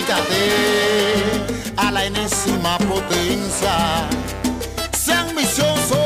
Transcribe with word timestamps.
Multiplícate 0.00 1.74
a 1.76 1.90
la 1.90 2.04
enésima 2.04 2.78
potencia. 2.78 4.08
Sea 4.92 5.20
ambicioso, 5.20 5.99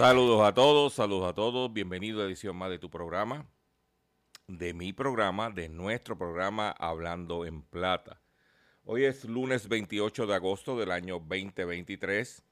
Saludos 0.00 0.40
a 0.48 0.54
todos, 0.54 0.94
saludos 0.94 1.28
a 1.28 1.34
todos. 1.34 1.70
Bienvenido 1.70 2.22
a 2.22 2.24
edición 2.24 2.56
más 2.56 2.70
de 2.70 2.78
tu 2.78 2.88
programa, 2.88 3.46
de 4.46 4.72
mi 4.72 4.94
programa, 4.94 5.50
de 5.50 5.68
nuestro 5.68 6.16
programa 6.16 6.70
Hablando 6.70 7.44
en 7.44 7.60
Plata. 7.60 8.18
Hoy 8.84 9.04
es 9.04 9.26
lunes 9.26 9.68
28 9.68 10.26
de 10.26 10.34
agosto 10.34 10.78
del 10.78 10.90
año 10.90 11.18
2023 11.18 12.42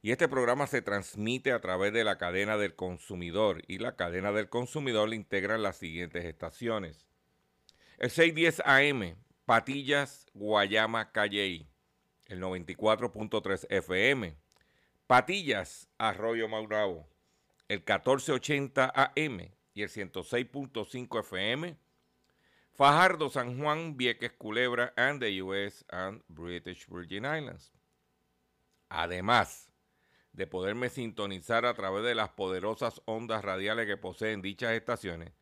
y 0.00 0.10
este 0.10 0.26
programa 0.26 0.66
se 0.66 0.80
transmite 0.80 1.52
a 1.52 1.60
través 1.60 1.92
de 1.92 2.02
la 2.02 2.16
cadena 2.16 2.56
del 2.56 2.74
consumidor 2.74 3.60
y 3.66 3.76
la 3.76 3.94
cadena 3.94 4.32
del 4.32 4.48
consumidor 4.48 5.10
le 5.10 5.16
integran 5.16 5.62
las 5.62 5.76
siguientes 5.76 6.24
estaciones. 6.24 7.06
El 7.98 8.08
610 8.08 8.62
AM, 8.64 9.16
Patillas, 9.44 10.24
Guayama, 10.32 11.12
Calley. 11.12 11.68
El 12.24 12.40
94.3 12.40 13.66
FM, 13.68 14.34
Patillas, 15.06 15.88
Arroyo 15.98 16.48
Maurabo, 16.48 17.06
el 17.68 17.78
1480 17.78 18.92
AM 18.92 19.52
y 19.72 19.82
el 19.82 19.88
106.5 19.88 21.20
FM, 21.20 21.78
Fajardo, 22.74 23.30
San 23.30 23.56
Juan, 23.60 23.96
Vieques, 23.96 24.32
Culebra, 24.32 24.92
and 24.96 25.20
the 25.20 25.40
US 25.42 25.84
and 25.90 26.24
British 26.26 26.88
Virgin 26.88 27.24
Islands. 27.24 27.72
Además 28.88 29.70
de 30.32 30.48
poderme 30.48 30.90
sintonizar 30.90 31.66
a 31.66 31.74
través 31.74 32.02
de 32.02 32.16
las 32.16 32.30
poderosas 32.30 33.00
ondas 33.04 33.44
radiales 33.44 33.86
que 33.86 33.96
poseen 33.96 34.42
dichas 34.42 34.72
estaciones, 34.72 35.32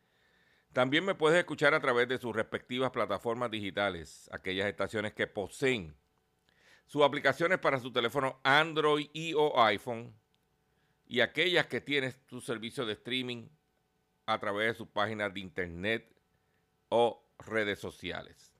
también 0.73 1.05
me 1.05 1.15
puedes 1.15 1.39
escuchar 1.39 1.73
a 1.73 1.79
través 1.79 2.07
de 2.07 2.19
sus 2.19 2.35
respectivas 2.35 2.91
plataformas 2.91 3.49
digitales, 3.49 4.29
aquellas 4.31 4.67
estaciones 4.67 5.13
que 5.13 5.25
poseen 5.25 5.97
sus 6.85 7.03
aplicaciones 7.03 7.59
para 7.59 7.79
su 7.79 7.91
teléfono 7.91 8.39
Android 8.43 9.09
y 9.13 9.33
o 9.33 9.61
iPhone 9.63 10.13
y 11.07 11.21
aquellas 11.21 11.67
que 11.67 11.81
tienen 11.81 12.13
su 12.27 12.41
servicio 12.41 12.85
de 12.85 12.93
streaming 12.93 13.47
a 14.25 14.39
través 14.39 14.73
de 14.73 14.77
sus 14.77 14.87
páginas 14.87 15.33
de 15.33 15.39
internet 15.39 16.11
o 16.89 17.23
redes 17.39 17.79
sociales. 17.79 18.53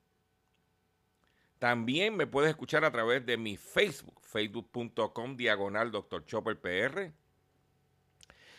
También 1.59 2.15
me 2.15 2.27
puedes 2.27 2.51
escuchar 2.51 2.83
a 2.83 2.91
través 2.91 3.25
de 3.25 3.37
mi 3.37 3.57
Facebook, 3.57 4.19
facebook.com 4.21 5.35
diagonal 5.35 5.91
Dr. 5.91 6.25
Chopper 6.25 6.59
PR. 6.59 7.11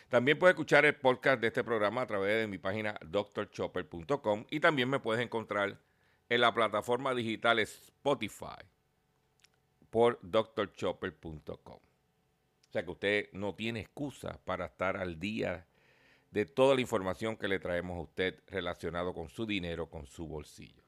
También 0.08 0.38
puedes 0.38 0.54
escuchar 0.54 0.84
el 0.86 0.96
podcast 0.96 1.40
de 1.40 1.48
este 1.48 1.62
programa 1.62 2.02
a 2.02 2.06
través 2.06 2.40
de 2.40 2.46
mi 2.46 2.58
página 2.58 2.98
drchopper.com 3.04 4.46
y 4.50 4.60
también 4.60 4.88
me 4.88 5.00
puedes 5.00 5.22
encontrar 5.22 5.78
en 6.28 6.40
la 6.40 6.54
plataforma 6.54 7.14
digital 7.14 7.58
Spotify 7.58 8.75
por 9.96 10.20
drchopper.com. 10.20 11.74
O 11.74 11.80
sea 12.70 12.84
que 12.84 12.90
usted 12.90 13.30
no 13.32 13.54
tiene 13.54 13.80
excusa 13.80 14.38
para 14.44 14.66
estar 14.66 14.98
al 14.98 15.18
día 15.18 15.66
de 16.30 16.44
toda 16.44 16.74
la 16.74 16.82
información 16.82 17.38
que 17.38 17.48
le 17.48 17.58
traemos 17.58 17.96
a 17.96 18.02
usted 18.02 18.42
relacionado 18.46 19.14
con 19.14 19.30
su 19.30 19.46
dinero, 19.46 19.88
con 19.88 20.06
su 20.06 20.28
bolsillo. 20.28 20.82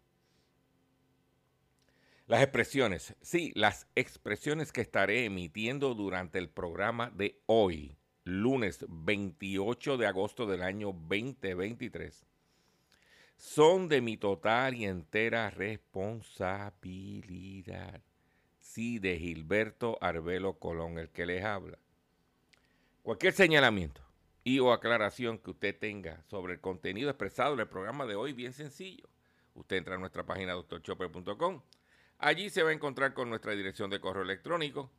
Las 2.27 2.43
expresiones, 2.43 3.17
sí, 3.23 3.51
las 3.55 3.87
expresiones 3.95 4.73
que 4.73 4.83
estaré 4.83 5.25
emitiendo 5.25 5.95
durante 5.95 6.39
el 6.39 6.51
programa 6.51 7.09
de 7.09 7.41
hoy, 7.47 7.97
lunes 8.25 8.85
28 8.91 9.97
de 9.97 10.07
agosto 10.07 10.45
del 10.45 10.63
año 10.63 10.89
2023, 10.89 12.27
son 13.39 13.89
de 13.89 14.03
mi 14.03 14.19
total 14.19 14.75
y 14.75 14.85
entera 14.85 15.49
responsabilidad. 15.49 18.03
Sí, 18.69 18.99
de 18.99 19.19
Gilberto 19.19 19.97
Arbelo 20.03 20.59
Colón, 20.59 20.99
el 20.99 21.09
que 21.09 21.25
les 21.25 21.43
habla. 21.43 21.79
Cualquier 23.03 23.33
señalamiento 23.33 24.03
y 24.45 24.59
o 24.59 24.73
aclaración 24.73 25.39
que 25.39 25.53
usted 25.53 25.79
tenga 25.79 26.23
sobre 26.27 26.53
el 26.53 26.61
contenido 26.61 27.09
expresado 27.09 27.55
en 27.55 27.61
el 27.61 27.67
programa 27.67 28.05
de 28.05 28.15
hoy, 28.15 28.35
bien 28.35 28.53
sencillo. 28.53 29.09
Usted 29.55 29.77
entra 29.77 29.95
a 29.95 29.99
nuestra 29.99 30.27
página 30.27 30.53
doctorchopper.com. 30.53 31.63
Allí 32.19 32.51
se 32.51 32.63
va 32.63 32.69
a 32.69 32.75
encontrar 32.75 33.15
con 33.15 33.31
nuestra 33.31 33.53
dirección 33.53 33.89
de 33.89 34.01
correo 34.01 34.23
electrónico. 34.23 34.91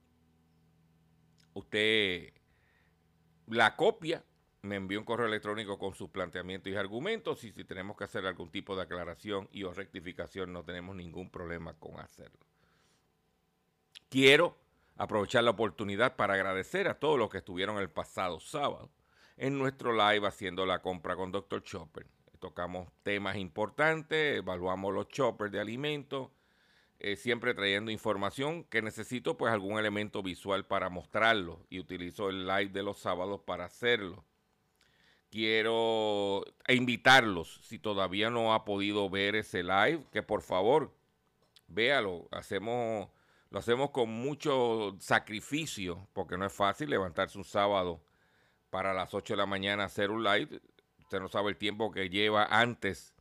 Usted 1.53 2.33
la 3.45 3.75
copia, 3.75 4.25
me 4.63 4.77
envía 4.77 4.97
un 4.97 5.05
correo 5.05 5.27
electrónico 5.27 5.77
con 5.77 5.93
sus 5.93 6.09
planteamientos 6.09 6.73
y 6.73 6.75
argumentos 6.75 7.43
y 7.43 7.51
si 7.51 7.63
tenemos 7.65 7.95
que 7.95 8.05
hacer 8.05 8.25
algún 8.25 8.49
tipo 8.49 8.75
de 8.75 8.81
aclaración 8.81 9.47
y 9.51 9.63
o 9.63 9.71
rectificación 9.71 10.51
no 10.51 10.65
tenemos 10.65 10.95
ningún 10.95 11.29
problema 11.29 11.75
con 11.75 11.99
hacerlo. 11.99 12.48
Quiero 14.09 14.57
aprovechar 14.97 15.43
la 15.43 15.51
oportunidad 15.51 16.15
para 16.15 16.33
agradecer 16.33 16.87
a 16.87 16.99
todos 16.99 17.19
los 17.19 17.29
que 17.29 17.37
estuvieron 17.37 17.77
el 17.77 17.89
pasado 17.89 18.39
sábado 18.39 18.89
en 19.37 19.57
nuestro 19.57 19.93
live 19.93 20.27
haciendo 20.27 20.65
la 20.65 20.81
compra 20.81 21.15
con 21.15 21.31
Dr. 21.31 21.63
Chopper. 21.63 22.07
Tocamos 22.39 22.87
temas 23.03 23.37
importantes, 23.37 24.37
evaluamos 24.37 24.93
los 24.93 25.09
choppers 25.09 25.51
de 25.51 25.59
alimentos, 25.59 26.29
eh, 26.99 27.15
siempre 27.15 27.53
trayendo 27.53 27.91
información 27.91 28.63
que 28.63 28.81
necesito 28.81 29.37
pues 29.37 29.53
algún 29.53 29.77
elemento 29.77 30.23
visual 30.23 30.65
para 30.65 30.89
mostrarlo 30.89 31.59
y 31.69 31.79
utilizo 31.79 32.29
el 32.29 32.47
live 32.47 32.69
de 32.69 32.83
los 32.83 32.97
sábados 32.97 33.41
para 33.45 33.65
hacerlo. 33.65 34.25
Quiero 35.29 36.43
invitarlos, 36.67 37.59
si 37.63 37.77
todavía 37.77 38.31
no 38.31 38.55
ha 38.55 38.65
podido 38.65 39.09
ver 39.09 39.35
ese 39.35 39.61
live, 39.61 40.03
que 40.11 40.23
por 40.23 40.41
favor 40.41 40.91
véalo. 41.69 42.27
Hacemos, 42.31 43.09
lo 43.51 43.59
hacemos 43.59 43.89
con 43.89 44.09
mucho 44.09 44.95
sacrificio, 44.99 46.07
porque 46.13 46.37
no 46.37 46.45
es 46.45 46.53
fácil 46.53 46.89
levantarse 46.89 47.37
un 47.37 47.43
sábado 47.43 48.03
para 48.69 48.93
las 48.93 49.13
8 49.13 49.33
de 49.33 49.37
la 49.37 49.45
mañana 49.47 49.85
hacer 49.85 50.11
un 50.11 50.23
live. 50.23 50.61
Usted 50.99 51.19
no 51.19 51.27
sabe 51.27 51.49
el 51.49 51.57
tiempo 51.57 51.91
que 51.91 52.09
lleva 52.09 52.45
antes 52.45 53.15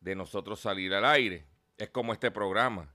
de 0.00 0.14
nosotros 0.14 0.60
salir 0.60 0.92
al 0.92 1.06
aire. 1.06 1.46
Es 1.78 1.88
como 1.88 2.12
este 2.12 2.30
programa. 2.30 2.94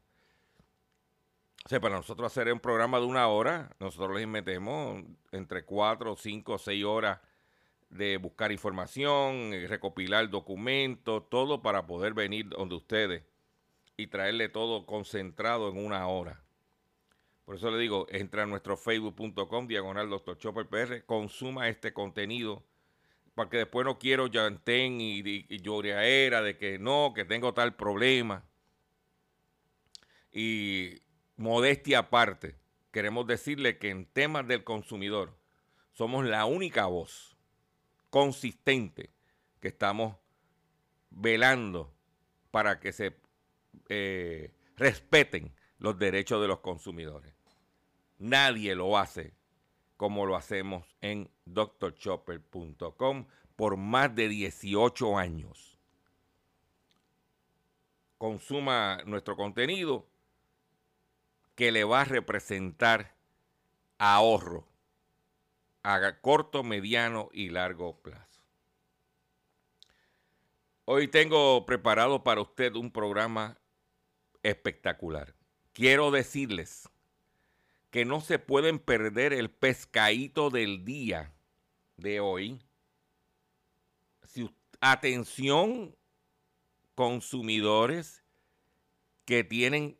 O 1.65 1.69
sea, 1.69 1.79
para 1.79 1.95
nosotros 1.95 2.31
hacer 2.31 2.51
un 2.53 2.59
programa 2.59 2.99
de 2.99 3.05
una 3.05 3.27
hora, 3.27 3.71
nosotros 3.79 4.17
les 4.17 4.27
metemos 4.27 5.03
entre 5.31 5.65
4, 5.65 6.15
5, 6.15 6.57
6 6.57 6.85
horas 6.85 7.19
de 7.89 8.17
buscar 8.17 8.51
información, 8.51 9.53
eh, 9.53 9.67
recopilar 9.67 10.29
documentos, 10.29 11.27
todo 11.29 11.61
para 11.63 11.87
poder 11.87 12.13
venir 12.13 12.47
donde 12.49 12.75
ustedes 12.75 13.23
y 13.97 14.07
traerle 14.07 14.47
todo 14.49 14.85
concentrado 14.85 15.69
en 15.69 15.83
una 15.83 16.07
hora. 16.07 16.43
Por 17.49 17.55
eso 17.55 17.71
le 17.71 17.79
digo, 17.79 18.05
entra 18.11 18.43
a 18.43 18.45
nuestro 18.45 18.77
facebook.com, 18.77 19.65
diagonal 19.65 20.07
Dr. 20.07 20.37
Chopper 20.37 20.67
PR, 20.67 21.03
consuma 21.03 21.67
este 21.67 21.93
contenido, 21.93 22.63
porque 23.33 23.57
después 23.57 23.87
no 23.87 23.97
quiero 23.97 24.27
llantén 24.27 25.01
y, 25.01 25.21
y, 25.21 25.47
y 25.49 25.57
de 25.57 26.57
que 26.59 26.77
no, 26.79 27.11
que 27.15 27.25
tengo 27.25 27.55
tal 27.55 27.75
problema. 27.75 28.45
Y 30.31 31.01
modestia 31.37 31.97
aparte, 31.97 32.55
queremos 32.91 33.25
decirle 33.25 33.79
que 33.79 33.89
en 33.89 34.05
temas 34.05 34.47
del 34.47 34.63
consumidor 34.63 35.35
somos 35.91 36.25
la 36.25 36.45
única 36.45 36.85
voz 36.85 37.35
consistente 38.11 39.09
que 39.59 39.69
estamos 39.69 40.17
velando 41.09 41.91
para 42.51 42.79
que 42.79 42.91
se 42.91 43.15
eh, 43.87 44.51
respeten 44.77 45.51
los 45.79 45.97
derechos 45.97 46.39
de 46.43 46.47
los 46.47 46.59
consumidores. 46.59 47.38
Nadie 48.19 48.75
lo 48.75 48.97
hace 48.97 49.33
como 49.95 50.25
lo 50.25 50.35
hacemos 50.35 50.95
en 51.01 51.29
drchopper.com 51.45 53.25
por 53.55 53.75
más 53.75 54.15
de 54.15 54.29
18 54.29 55.17
años. 55.17 55.77
Consuma 58.17 59.01
nuestro 59.05 59.35
contenido 59.35 60.07
que 61.55 61.71
le 61.71 61.83
va 61.83 62.01
a 62.01 62.05
representar 62.05 63.15
ahorro 63.97 64.67
a 65.83 66.19
corto, 66.21 66.63
mediano 66.63 67.29
y 67.33 67.49
largo 67.49 68.01
plazo. 68.01 68.43
Hoy 70.85 71.07
tengo 71.07 71.65
preparado 71.65 72.23
para 72.23 72.41
usted 72.41 72.75
un 72.75 72.91
programa 72.91 73.57
espectacular. 74.43 75.35
Quiero 75.73 76.11
decirles 76.11 76.89
que 77.91 78.05
no 78.05 78.21
se 78.21 78.39
pueden 78.39 78.79
perder 78.79 79.33
el 79.33 79.49
pescadito 79.49 80.49
del 80.49 80.85
día 80.85 81.33
de 81.97 82.19
hoy. 82.19 82.61
Si, 84.23 84.49
atención, 84.79 85.95
consumidores 86.95 88.23
que 89.25 89.43
tienen 89.43 89.97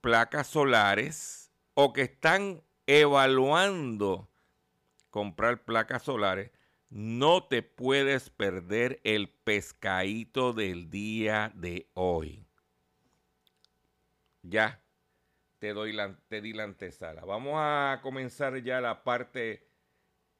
placas 0.00 0.46
solares 0.46 1.50
o 1.74 1.92
que 1.92 2.02
están 2.02 2.62
evaluando 2.86 4.28
comprar 5.10 5.64
placas 5.64 6.02
solares, 6.02 6.50
no 6.90 7.44
te 7.44 7.62
puedes 7.62 8.30
perder 8.30 9.00
el 9.02 9.28
pescadito 9.28 10.52
del 10.52 10.90
día 10.90 11.50
de 11.54 11.88
hoy. 11.94 12.46
Ya 14.42 14.85
te 15.58 15.72
doy 15.72 15.92
la, 15.92 16.18
te 16.28 16.40
di 16.40 16.52
la 16.52 16.64
antesala. 16.64 17.24
Vamos 17.24 17.54
a 17.56 18.00
comenzar 18.02 18.62
ya 18.62 18.80
la 18.80 19.02
parte 19.04 19.68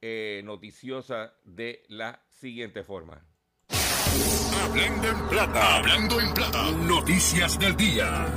eh, 0.01 0.41
noticiosa 0.43 1.33
de 1.43 1.83
la 1.87 2.23
siguiente 2.29 2.83
forma. 2.83 3.25
Hablando 4.63 5.07
en 5.07 5.29
plata, 5.29 5.77
hablando 5.77 6.19
en 6.19 6.33
plata, 6.33 6.71
noticias 6.71 7.59
del 7.59 7.75
día. 7.75 8.27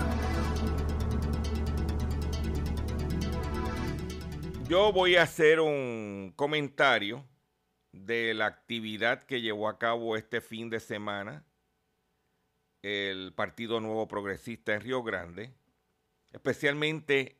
Yo 4.69 4.93
voy 4.93 5.17
a 5.17 5.23
hacer 5.23 5.61
un 5.61 6.33
comentario 6.37 7.27
de 7.93 8.35
la 8.35 8.47
actividad 8.47 9.25
que 9.25 9.41
llevó 9.41 9.69
a 9.69 9.79
cabo 9.79 10.17
este 10.17 10.41
fin 10.41 10.71
de 10.71 10.79
semana 10.79 11.45
el 12.83 13.35
Partido 13.35 13.81
Nuevo 13.81 14.09
Progresista 14.09 14.75
en 14.75 14.81
Río 14.81 15.03
Grande, 15.03 15.53
especialmente 16.33 17.39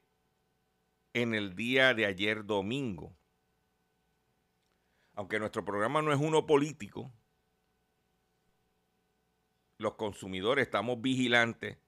en 1.13 1.35
el 1.35 1.55
día 1.57 1.95
de 1.95 2.07
ayer 2.07 2.45
domingo. 2.45 3.17
Aunque 5.15 5.39
nuestro 5.39 5.65
programa 5.65 6.03
no 6.03 6.13
es 6.13 6.21
uno 6.21 6.47
político, 6.47 7.13
los 9.79 9.95
consumidores 9.95 10.67
estamos 10.67 11.01
vigilantes 11.01 11.79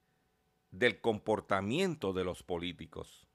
del 0.70 1.00
comportamiento 1.00 2.12
de 2.12 2.24
los 2.24 2.42
políticos 2.42 3.26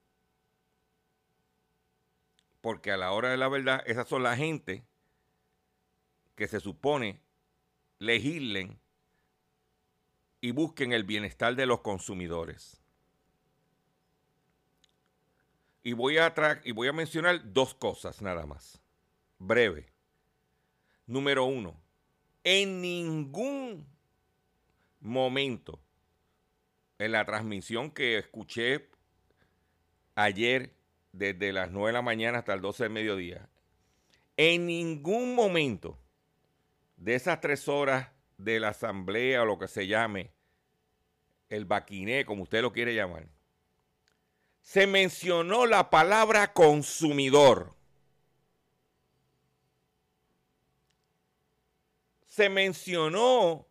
porque 2.60 2.90
a 2.90 2.96
la 2.96 3.12
hora 3.12 3.30
de 3.30 3.36
la 3.36 3.48
verdad, 3.48 3.82
esas 3.86 4.08
son 4.08 4.22
la 4.22 4.36
gente 4.36 4.84
que 6.34 6.48
se 6.48 6.60
supone 6.60 7.20
legislen 7.98 8.80
y 10.40 10.52
busquen 10.52 10.92
el 10.92 11.04
bienestar 11.04 11.56
de 11.56 11.66
los 11.66 11.80
consumidores. 11.80 12.82
Y 15.88 15.94
voy 15.94 16.18
a, 16.18 16.34
y 16.64 16.72
voy 16.72 16.88
a 16.88 16.92
mencionar 16.92 17.50
dos 17.50 17.72
cosas 17.72 18.20
nada 18.20 18.44
más. 18.44 18.78
Breve. 19.38 19.86
Número 21.06 21.46
uno, 21.46 21.80
en 22.44 22.82
ningún 22.82 23.86
momento 25.00 25.80
en 26.98 27.12
la 27.12 27.24
transmisión 27.24 27.90
que 27.90 28.18
escuché 28.18 28.90
ayer 30.14 30.74
desde 31.12 31.54
las 31.54 31.70
9 31.70 31.86
de 31.86 31.92
la 31.94 32.02
mañana 32.02 32.40
hasta 32.40 32.52
el 32.52 32.60
12 32.60 32.82
del 32.82 32.92
mediodía, 32.92 33.48
en 34.36 34.66
ningún 34.66 35.34
momento 35.34 35.98
de 36.98 37.14
esas 37.14 37.40
tres 37.40 37.66
horas 37.66 38.08
de 38.36 38.60
la 38.60 38.68
asamblea 38.68 39.40
o 39.40 39.46
lo 39.46 39.58
que 39.58 39.68
se 39.68 39.86
llame, 39.86 40.32
el 41.48 41.64
baquiné, 41.64 42.26
como 42.26 42.42
usted 42.42 42.60
lo 42.60 42.74
quiere 42.74 42.94
llamar, 42.94 43.26
se 44.68 44.86
mencionó 44.86 45.64
la 45.64 45.88
palabra 45.88 46.52
consumidor. 46.52 47.74
Se 52.26 52.50
mencionó 52.50 53.66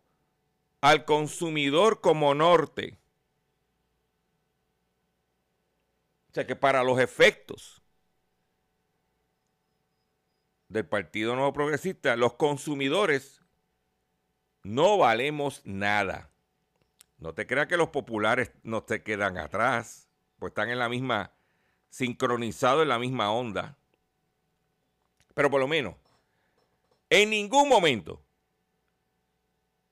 al 0.80 1.04
consumidor 1.04 2.00
como 2.00 2.34
norte. 2.34 2.98
O 6.30 6.34
sea 6.34 6.48
que 6.48 6.56
para 6.56 6.82
los 6.82 6.98
efectos 6.98 7.80
del 10.66 10.84
Partido 10.84 11.36
Nuevo 11.36 11.52
Progresista, 11.52 12.16
los 12.16 12.32
consumidores 12.32 13.40
no 14.64 14.98
valemos 14.98 15.62
nada. 15.64 16.32
No 17.18 17.34
te 17.34 17.46
creas 17.46 17.68
que 17.68 17.76
los 17.76 17.90
populares 17.90 18.50
no 18.64 18.82
te 18.82 19.04
quedan 19.04 19.38
atrás, 19.38 20.07
pues 20.38 20.50
están 20.50 20.70
en 20.70 20.78
la 20.78 20.88
misma, 20.88 21.32
sincronizados 21.90 22.82
en 22.82 22.88
la 22.88 22.98
misma 22.98 23.32
onda. 23.32 23.76
Pero 25.34 25.50
por 25.50 25.60
lo 25.60 25.68
menos, 25.68 25.94
en 27.10 27.30
ningún 27.30 27.68
momento, 27.68 28.22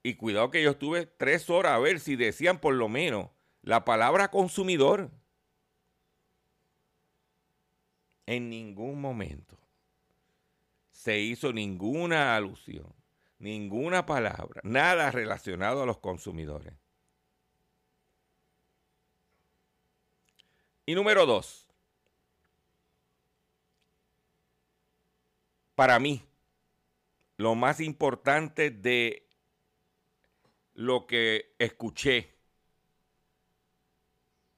y 0.03 0.15
cuidado 0.15 0.51
que 0.51 0.63
yo 0.63 0.71
estuve 0.71 1.07
tres 1.07 1.51
horas 1.51 1.73
a 1.73 1.79
ver 1.79 1.99
si 1.99 2.15
decían 2.15 2.61
por 2.61 2.75
lo 2.75 2.89
menos 2.89 3.31
la 3.63 3.85
palabra 3.85 4.31
consumidor. 4.31 5.11
En 8.27 8.49
ningún 8.49 9.01
momento 9.01 9.59
se 10.91 11.19
hizo 11.19 11.53
ninguna 11.53 12.37
alusión, 12.37 12.95
ninguna 13.39 14.07
palabra, 14.07 14.61
nada 14.65 15.11
relacionado 15.11 15.83
a 15.83 15.87
los 15.87 15.99
consumidores. 15.99 16.75
Y 20.87 20.95
número 20.95 21.27
dos, 21.27 21.67
para 25.75 25.99
mí, 25.99 26.23
lo 27.37 27.55
más 27.55 27.81
importante 27.81 28.71
de 28.71 29.27
lo 30.75 31.07
que 31.07 31.55
escuché, 31.59 32.33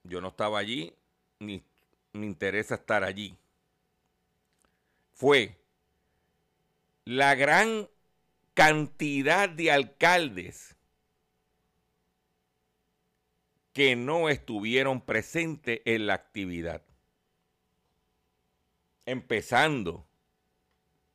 yo 0.03 0.21
no 0.21 0.29
estaba 0.29 0.59
allí, 0.59 0.93
ni 1.39 1.63
me 2.13 2.25
interesa 2.25 2.75
estar 2.75 3.03
allí 3.03 3.37
fue 5.19 5.59
la 7.03 7.35
gran 7.35 7.89
cantidad 8.53 9.49
de 9.49 9.69
alcaldes 9.69 10.77
que 13.79 13.95
no 13.95 14.27
estuvieron 14.27 14.99
presentes 14.99 15.79
en 15.85 16.05
la 16.05 16.15
actividad. 16.15 16.83
Empezando 19.05 20.05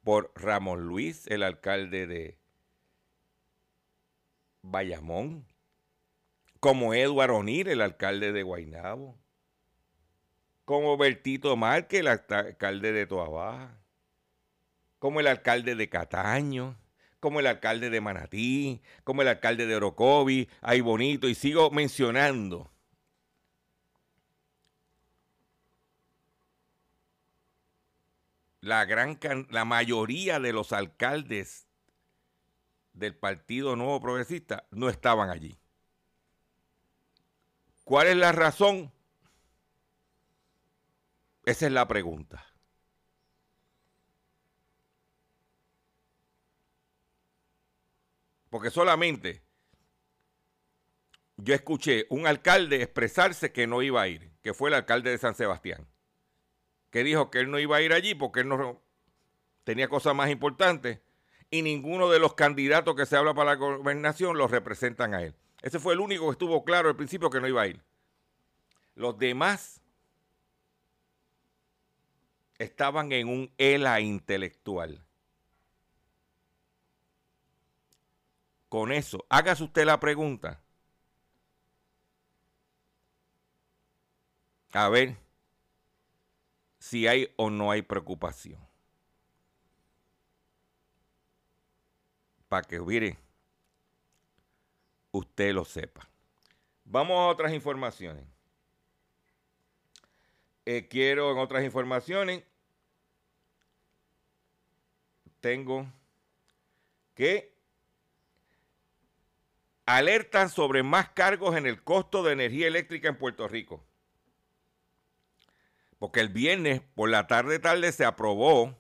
por 0.03 0.33
Ramón 0.35 0.87
Luis, 0.87 1.27
el 1.27 1.43
alcalde 1.43 2.07
de 2.07 2.39
Bayamón, 4.63 5.47
como 6.59 6.95
Eduardo 6.95 7.37
Onir, 7.37 7.69
el 7.69 7.83
alcalde 7.83 8.33
de 8.33 8.43
Guaynabo, 8.43 9.19
como 10.65 10.97
Bertito 10.97 11.59
Márquez, 11.59 12.01
el 12.01 12.09
alcalde 12.09 12.93
de 12.93 13.07
Toabaja, 13.07 13.79
como 14.99 15.21
el 15.21 15.27
alcalde 15.27 15.75
de 15.75 15.91
Cataño, 15.91 16.79
como 17.25 17.41
el 17.41 17.47
alcalde 17.47 17.89
de 17.89 18.03
Manatí, 18.03 18.83
como 19.03 19.23
el 19.23 19.29
alcalde 19.29 19.65
de 19.65 19.75
Orocovi, 19.77 20.47
ay 20.61 20.83
bonito, 20.83 21.27
y 21.27 21.35
sigo 21.35 21.71
mencionando. 21.71 22.71
La, 28.61 28.85
gran, 28.85 29.19
la 29.49 29.65
mayoría 29.65 30.39
de 30.39 30.53
los 30.53 30.75
alcaldes 30.75 31.67
del 32.93 33.17
Partido 33.17 33.75
Nuevo 33.75 34.03
Progresista 34.03 34.67
no 34.71 34.91
estaban 34.91 35.31
allí. 35.31 35.59
¿Cuál 37.85 38.09
es 38.09 38.17
la 38.17 38.33
razón? 38.33 38.93
Esa 41.47 41.65
es 41.65 41.73
la 41.73 41.89
pregunta. 41.89 42.54
Porque 48.55 48.71
solamente 48.71 49.43
yo 51.37 51.57
escuché 51.57 52.07
un 52.09 52.29
alcalde 52.29 52.81
expresarse 52.81 53.51
que 53.51 53.67
no 53.67 53.83
iba 53.83 54.01
a 54.01 54.07
ir, 54.07 54.31
que 54.43 54.55
fue 54.55 54.71
el 54.71 54.75
alcalde 54.75 55.11
de 55.11 55.19
San 55.19 55.35
Sebastián, 55.35 55.89
que 56.93 57.03
dijo 57.03 57.33
que 57.33 57.41
él 57.41 57.51
no 57.51 57.59
iba 57.59 57.79
a 57.79 57.83
ir 57.83 57.93
allí 57.93 58.15
porque 58.15 58.43
él 58.43 58.49
no 58.49 58.81
tenía 59.65 59.89
cosas 59.89 60.15
más 60.15 60.31
importantes 60.31 61.01
y 61.51 61.63
ninguno 61.63 62.09
de 62.09 62.21
los 62.21 62.35
candidatos 62.35 62.95
que 62.95 63.07
se 63.07 63.17
habla 63.17 63.35
para 63.35 63.51
la 63.51 63.57
gobernación 63.57 64.39
los 64.39 64.53
representan 64.53 65.15
a 65.15 65.23
él. 65.25 65.35
Ese 65.61 65.81
fue 65.81 65.95
el 65.95 65.99
único 65.99 66.27
que 66.27 66.35
estuvo 66.35 66.65
claro 66.65 66.89
al 66.89 66.95
principio 66.95 67.31
que 67.31 67.41
no 67.41 67.49
iba 67.49 67.63
a 67.63 67.67
ir. 67.67 67.83
Los 68.95 69.19
demás 69.19 69.83
estaban 72.59 73.11
en 73.11 73.27
un 73.27 73.53
ELA 73.59 74.01
intelectual. 74.01 75.05
Con 78.75 78.91
eso, 78.91 79.25
hágase 79.29 79.63
usted 79.63 79.85
la 79.85 80.01
pregunta. 80.01 80.61
A 84.73 84.89
ver 84.89 85.17
si 86.81 87.07
hay 87.07 87.33
o 87.37 87.51
no 87.51 87.71
hay 87.71 87.83
preocupación. 87.83 88.59
para 92.49 92.67
que 92.67 92.81
mire, 92.81 93.17
usted 95.13 95.55
lo 95.55 95.65
sepa. 95.65 96.09
Vamos 96.85 97.17
a 97.17 97.29
otras 97.29 97.53
informaciones. 97.53 98.25
Eh, 100.65 100.89
quiero 100.89 101.31
en 101.31 101.39
otras 101.39 101.63
informaciones, 101.63 102.43
tengo 105.41 105.87
que 107.15 107.54
alertan 109.87 110.49
sobre 110.49 110.83
más 110.83 111.11
cargos 111.11 111.57
en 111.57 111.67
el 111.67 111.83
costo 111.83 112.23
de 112.23 112.33
energía 112.33 112.67
eléctrica 112.67 113.09
en 113.09 113.19
Puerto 113.19 113.49
Rico. 113.49 113.85
Porque 115.99 116.21
el 116.21 116.29
viernes 116.29 116.83
por 116.95 117.09
la 117.09 117.27
tarde 117.27 117.59
tarde 117.59 117.93
se 117.93 118.05
aprobó 118.05 118.77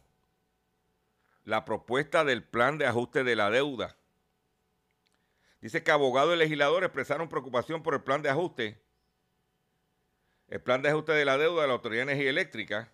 la 1.44 1.64
propuesta 1.64 2.25
del 2.25 2.42
plan 2.42 2.78
de 2.78 2.87
ajuste 2.87 3.25
de 3.25 3.37
la 3.37 3.50
deuda. 3.50 3.96
Dice 5.61 5.82
que 5.82 5.90
abogados 5.90 6.34
y 6.34 6.38
legisladores 6.38 6.88
expresaron 6.88 7.28
preocupación 7.28 7.82
por 7.82 7.94
el 7.94 8.02
plan 8.02 8.23
de 8.23 8.30
ajuste. 8.30 8.82
El 10.49 10.61
plan 10.61 10.82
de 10.82 10.90
ajuste 10.90 11.12
de 11.12 11.25
la 11.25 11.38
deuda 11.38 11.62
de 11.62 11.68
la 11.68 11.75
Autoridad 11.75 12.04
de 12.04 12.12
Energía 12.12 12.30
Eléctrica, 12.30 12.92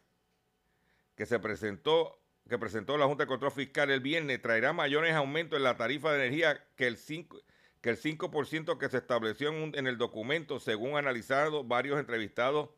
que 1.17 1.26
se 1.26 1.38
presentó, 1.40 2.21
que 2.49 2.59
presentó 2.59 2.97
la 2.97 3.07
Junta 3.07 3.25
de 3.25 3.29
Control 3.29 3.50
Fiscal 3.50 3.90
el 3.90 4.00
viernes, 4.00 4.40
traerá 4.40 4.73
mayores 4.73 5.14
aumentos 5.14 5.57
en 5.57 5.64
la 5.64 5.76
tarifa 5.76 6.12
de 6.12 6.26
energía 6.26 6.64
que 6.76 6.87
el 6.87 6.97
5%, 6.97 7.43
que, 7.80 7.90
el 7.90 7.96
5 7.96 8.30
que 8.78 8.88
se 8.88 8.99
estableció 8.99 9.50
en, 9.50 9.87
el 9.87 9.99
documento, 9.99 10.60
según 10.60 10.96
analizado 10.96 11.64
varios 11.64 11.99
entrevistados 11.99 12.70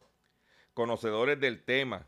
conocedores 0.74 1.40
del 1.40 1.64
tema. 1.64 2.06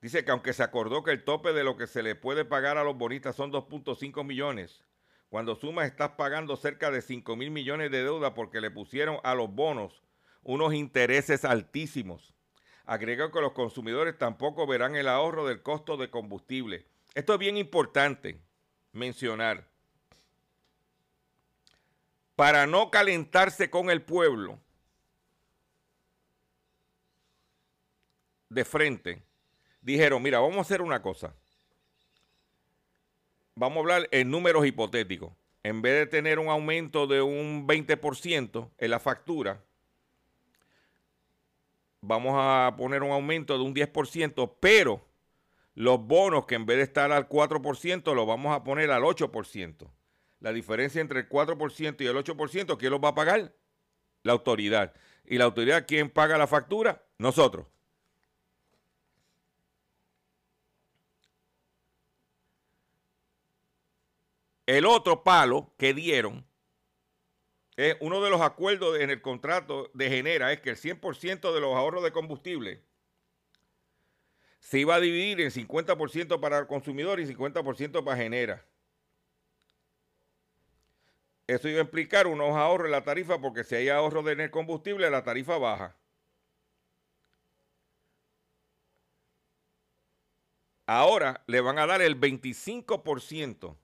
Dice 0.00 0.24
que 0.24 0.30
aunque 0.30 0.52
se 0.52 0.62
acordó 0.62 1.02
que 1.02 1.10
el 1.10 1.24
tope 1.24 1.52
de 1.52 1.64
lo 1.64 1.76
que 1.76 1.86
se 1.86 2.02
le 2.02 2.14
puede 2.14 2.44
pagar 2.44 2.78
a 2.78 2.84
los 2.84 2.96
bonistas 2.96 3.36
son 3.36 3.52
2.5 3.52 4.24
millones, 4.24 4.82
cuando 5.28 5.54
sumas 5.54 5.86
estás 5.86 6.10
pagando 6.12 6.56
cerca 6.56 6.90
de 6.90 7.02
5 7.02 7.36
mil 7.36 7.50
millones 7.50 7.90
de 7.90 8.02
deuda 8.02 8.34
porque 8.34 8.60
le 8.60 8.70
pusieron 8.70 9.18
a 9.22 9.34
los 9.34 9.54
bonos 9.54 10.02
unos 10.42 10.74
intereses 10.74 11.44
altísimos. 11.44 12.34
Agregó 12.86 13.30
que 13.30 13.40
los 13.40 13.52
consumidores 13.52 14.16
tampoco 14.18 14.66
verán 14.66 14.96
el 14.96 15.06
ahorro 15.06 15.46
del 15.46 15.62
costo 15.62 15.96
de 15.96 16.10
combustible. 16.10 16.86
Esto 17.14 17.34
es 17.34 17.38
bien 17.38 17.56
importante 17.56 18.40
mencionar. 18.92 19.69
Para 22.40 22.66
no 22.66 22.90
calentarse 22.90 23.68
con 23.68 23.90
el 23.90 24.00
pueblo 24.00 24.58
de 28.48 28.64
frente, 28.64 29.22
dijeron, 29.82 30.22
mira, 30.22 30.40
vamos 30.40 30.56
a 30.56 30.60
hacer 30.62 30.80
una 30.80 31.02
cosa. 31.02 31.34
Vamos 33.54 33.76
a 33.76 33.80
hablar 33.80 34.08
en 34.10 34.30
números 34.30 34.64
hipotéticos. 34.64 35.34
En 35.62 35.82
vez 35.82 35.92
de 35.98 36.06
tener 36.06 36.38
un 36.38 36.48
aumento 36.48 37.06
de 37.06 37.20
un 37.20 37.68
20% 37.68 38.70
en 38.78 38.90
la 38.90 39.00
factura, 39.00 39.62
vamos 42.00 42.36
a 42.38 42.74
poner 42.74 43.02
un 43.02 43.10
aumento 43.10 43.58
de 43.58 43.64
un 43.64 43.74
10%, 43.74 44.54
pero 44.58 45.06
los 45.74 46.02
bonos 46.02 46.46
que 46.46 46.54
en 46.54 46.64
vez 46.64 46.78
de 46.78 46.84
estar 46.84 47.12
al 47.12 47.28
4%, 47.28 48.14
los 48.14 48.26
vamos 48.26 48.56
a 48.56 48.64
poner 48.64 48.90
al 48.90 49.02
8%. 49.02 49.90
La 50.40 50.52
diferencia 50.52 51.00
entre 51.00 51.20
el 51.20 51.28
4% 51.28 52.00
y 52.00 52.06
el 52.06 52.16
8%, 52.16 52.78
¿quién 52.78 52.90
los 52.90 53.00
va 53.00 53.08
a 53.08 53.14
pagar? 53.14 53.54
La 54.22 54.32
autoridad. 54.32 54.94
¿Y 55.24 55.38
la 55.38 55.44
autoridad 55.44 55.84
quién 55.86 56.10
paga 56.10 56.38
la 56.38 56.46
factura? 56.46 57.04
Nosotros. 57.18 57.66
El 64.66 64.86
otro 64.86 65.24
palo 65.24 65.74
que 65.76 65.92
dieron, 65.92 66.46
es 67.76 67.96
uno 68.00 68.22
de 68.22 68.30
los 68.30 68.40
acuerdos 68.40 69.00
en 69.00 69.10
el 69.10 69.22
contrato 69.22 69.90
de 69.94 70.10
Genera 70.10 70.52
es 70.52 70.60
que 70.60 70.70
el 70.70 70.76
100% 70.76 71.52
de 71.52 71.60
los 71.60 71.74
ahorros 71.74 72.02
de 72.02 72.12
combustible 72.12 72.82
se 74.58 74.78
iba 74.78 74.94
a 74.94 75.00
dividir 75.00 75.40
en 75.40 75.50
50% 75.50 76.40
para 76.40 76.58
el 76.58 76.66
consumidor 76.66 77.20
y 77.20 77.26
50% 77.26 78.04
para 78.04 78.16
Genera. 78.16 78.64
Eso 81.50 81.68
iba 81.68 81.80
a 81.80 81.82
implicar 81.82 82.28
unos 82.28 82.56
ahorros 82.56 82.86
en 82.86 82.92
la 82.92 83.02
tarifa 83.02 83.40
porque 83.40 83.64
si 83.64 83.74
hay 83.74 83.88
ahorro 83.88 84.22
de 84.22 84.34
en 84.34 84.40
el 84.40 84.52
combustible, 84.52 85.10
la 85.10 85.24
tarifa 85.24 85.58
baja. 85.58 85.96
Ahora 90.86 91.42
le 91.48 91.60
van 91.60 91.80
a 91.80 91.88
dar 91.88 92.02
el 92.02 92.20
25% 92.20 93.76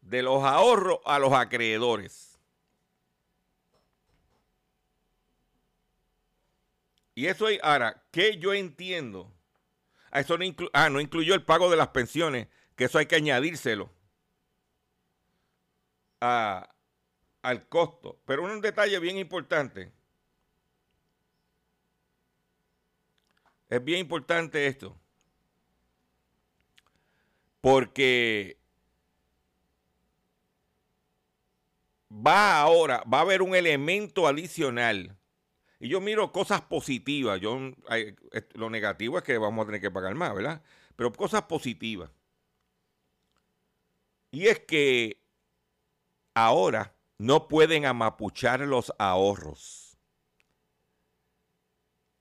de 0.00 0.22
los 0.22 0.44
ahorros 0.44 1.00
a 1.04 1.18
los 1.18 1.32
acreedores. 1.32 2.38
Y 7.16 7.26
eso 7.26 7.48
es, 7.48 7.58
ahora, 7.64 8.04
¿qué 8.12 8.38
yo 8.38 8.54
entiendo? 8.54 9.32
Eso 10.12 10.38
no, 10.38 10.44
ah, 10.72 10.88
no 10.88 11.00
incluyó 11.00 11.34
el 11.34 11.44
pago 11.44 11.68
de 11.68 11.76
las 11.76 11.88
pensiones, 11.88 12.46
que 12.76 12.84
eso 12.84 12.98
hay 12.98 13.06
que 13.06 13.16
añadírselo 13.16 13.95
al 16.20 17.68
costo. 17.68 18.20
Pero 18.24 18.44
un 18.44 18.60
detalle 18.60 18.98
bien 18.98 19.18
importante. 19.18 19.92
Es 23.68 23.84
bien 23.84 24.00
importante 24.00 24.66
esto. 24.66 24.96
Porque 27.60 28.58
va 32.10 32.60
ahora, 32.60 33.02
va 33.12 33.18
a 33.18 33.22
haber 33.22 33.42
un 33.42 33.54
elemento 33.54 34.26
adicional. 34.26 35.16
Y 35.78 35.88
yo 35.88 36.00
miro 36.00 36.32
cosas 36.32 36.62
positivas. 36.62 37.40
Yo, 37.40 37.72
lo 38.54 38.70
negativo 38.70 39.18
es 39.18 39.24
que 39.24 39.36
vamos 39.38 39.64
a 39.64 39.66
tener 39.66 39.80
que 39.80 39.90
pagar 39.90 40.14
más, 40.14 40.34
¿verdad? 40.34 40.62
Pero 40.94 41.12
cosas 41.12 41.42
positivas. 41.42 42.10
Y 44.30 44.46
es 44.46 44.60
que 44.60 45.25
ahora 46.36 46.94
no 47.16 47.48
pueden 47.48 47.86
amapuchar 47.86 48.60
los 48.60 48.92
ahorros. 48.98 49.98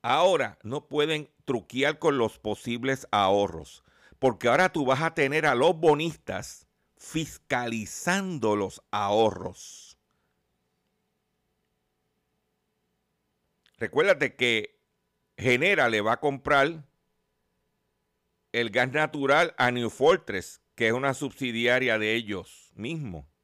ahora 0.02 0.60
no 0.64 0.88
pueden 0.88 1.30
truquear 1.46 2.00
con 2.00 2.18
los 2.18 2.38
posibles 2.38 3.08
ahorros, 3.12 3.84
porque 4.20 4.48
ahora 4.48 4.72
tú 4.72 4.86
vas 4.86 5.02
a 5.02 5.16
tener 5.16 5.46
a 5.48 5.56
los 5.56 5.76
bonistas 5.78 6.68
fiscalizando 6.96 8.56
los 8.56 8.84
ahorros. 8.92 9.98
Recuérdate 13.78 14.36
que 14.36 14.80
Genera 15.38 15.90
le 15.90 16.02
va 16.02 16.14
a 16.14 16.20
comprar 16.20 16.86
el 18.54 18.70
gas 18.70 18.92
natural 18.92 19.56
a 19.58 19.72
New 19.72 19.90
Fortress, 19.90 20.62
que 20.76 20.88
es 20.88 20.94
una 20.94 21.16
subsidiaria 21.16 21.98
de 21.98 22.14
ellos 22.14 22.72
mismos. 22.76 23.35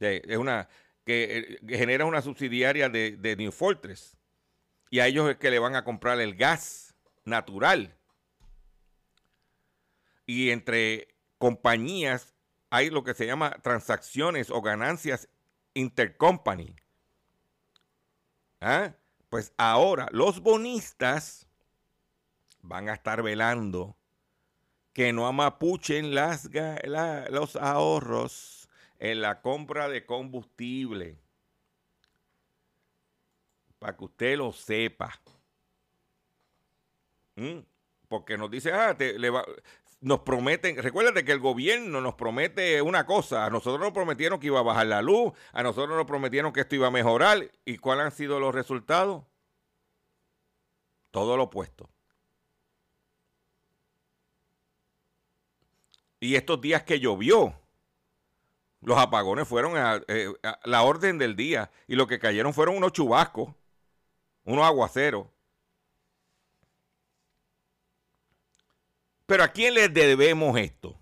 Es 0.00 0.36
una 0.36 0.68
que, 1.04 1.38
eh, 1.38 1.76
genera 1.76 2.04
una 2.04 2.22
subsidiaria 2.22 2.88
de, 2.88 3.16
de 3.16 3.36
New 3.36 3.52
Fortress. 3.52 4.16
Y 4.90 5.00
a 5.00 5.06
ellos 5.06 5.30
es 5.30 5.36
que 5.36 5.50
le 5.50 5.58
van 5.58 5.76
a 5.76 5.84
comprar 5.84 6.20
el 6.20 6.34
gas 6.34 6.94
natural. 7.24 7.96
Y 10.26 10.50
entre 10.50 11.08
compañías 11.38 12.34
hay 12.70 12.90
lo 12.90 13.04
que 13.04 13.14
se 13.14 13.26
llama 13.26 13.50
transacciones 13.62 14.50
o 14.50 14.62
ganancias 14.62 15.28
intercompany. 15.74 16.76
¿Ah? 18.60 18.94
Pues 19.28 19.52
ahora 19.56 20.08
los 20.12 20.40
bonistas 20.40 21.46
van 22.62 22.88
a 22.88 22.94
estar 22.94 23.22
velando 23.22 23.96
que 24.92 25.12
no 25.12 25.26
amapuchen 25.26 26.14
las, 26.14 26.50
los 27.30 27.56
ahorros 27.56 28.59
en 29.00 29.22
la 29.22 29.40
compra 29.40 29.88
de 29.88 30.04
combustible. 30.06 31.18
Para 33.78 33.96
que 33.96 34.04
usted 34.04 34.36
lo 34.36 34.52
sepa. 34.52 35.18
¿Mm? 37.34 37.60
Porque 38.08 38.36
nos 38.36 38.50
dice, 38.50 38.72
ah, 38.72 38.96
nos 40.00 40.20
prometen, 40.20 40.76
recuérdate 40.76 41.24
que 41.24 41.32
el 41.32 41.40
gobierno 41.40 42.00
nos 42.00 42.14
promete 42.14 42.82
una 42.82 43.06
cosa, 43.06 43.46
a 43.46 43.50
nosotros 43.50 43.80
nos 43.80 43.92
prometieron 43.92 44.38
que 44.38 44.48
iba 44.48 44.58
a 44.58 44.64
bajar 44.64 44.86
la 44.86 45.00
luz, 45.00 45.32
a 45.52 45.62
nosotros 45.62 45.96
nos 45.96 46.06
prometieron 46.06 46.52
que 46.52 46.60
esto 46.60 46.74
iba 46.74 46.88
a 46.88 46.90
mejorar, 46.90 47.50
¿y 47.64 47.78
cuáles 47.78 48.06
han 48.06 48.12
sido 48.12 48.40
los 48.40 48.54
resultados? 48.54 49.24
Todo 51.10 51.36
lo 51.36 51.44
opuesto. 51.44 51.88
Y 56.18 56.34
estos 56.34 56.60
días 56.60 56.82
que 56.82 57.00
llovió, 57.00 57.54
los 58.80 58.98
apagones 58.98 59.46
fueron 59.46 59.74
eh, 60.08 60.32
a, 60.42 60.60
la 60.64 60.82
orden 60.82 61.18
del 61.18 61.36
día 61.36 61.70
y 61.86 61.96
lo 61.96 62.06
que 62.06 62.18
cayeron 62.18 62.54
fueron 62.54 62.76
unos 62.76 62.92
chubascos, 62.92 63.54
unos 64.44 64.64
aguaceros. 64.64 65.26
Pero 69.26 69.44
¿a 69.44 69.48
quién 69.48 69.74
le 69.74 69.88
debemos 69.88 70.58
esto? 70.58 70.98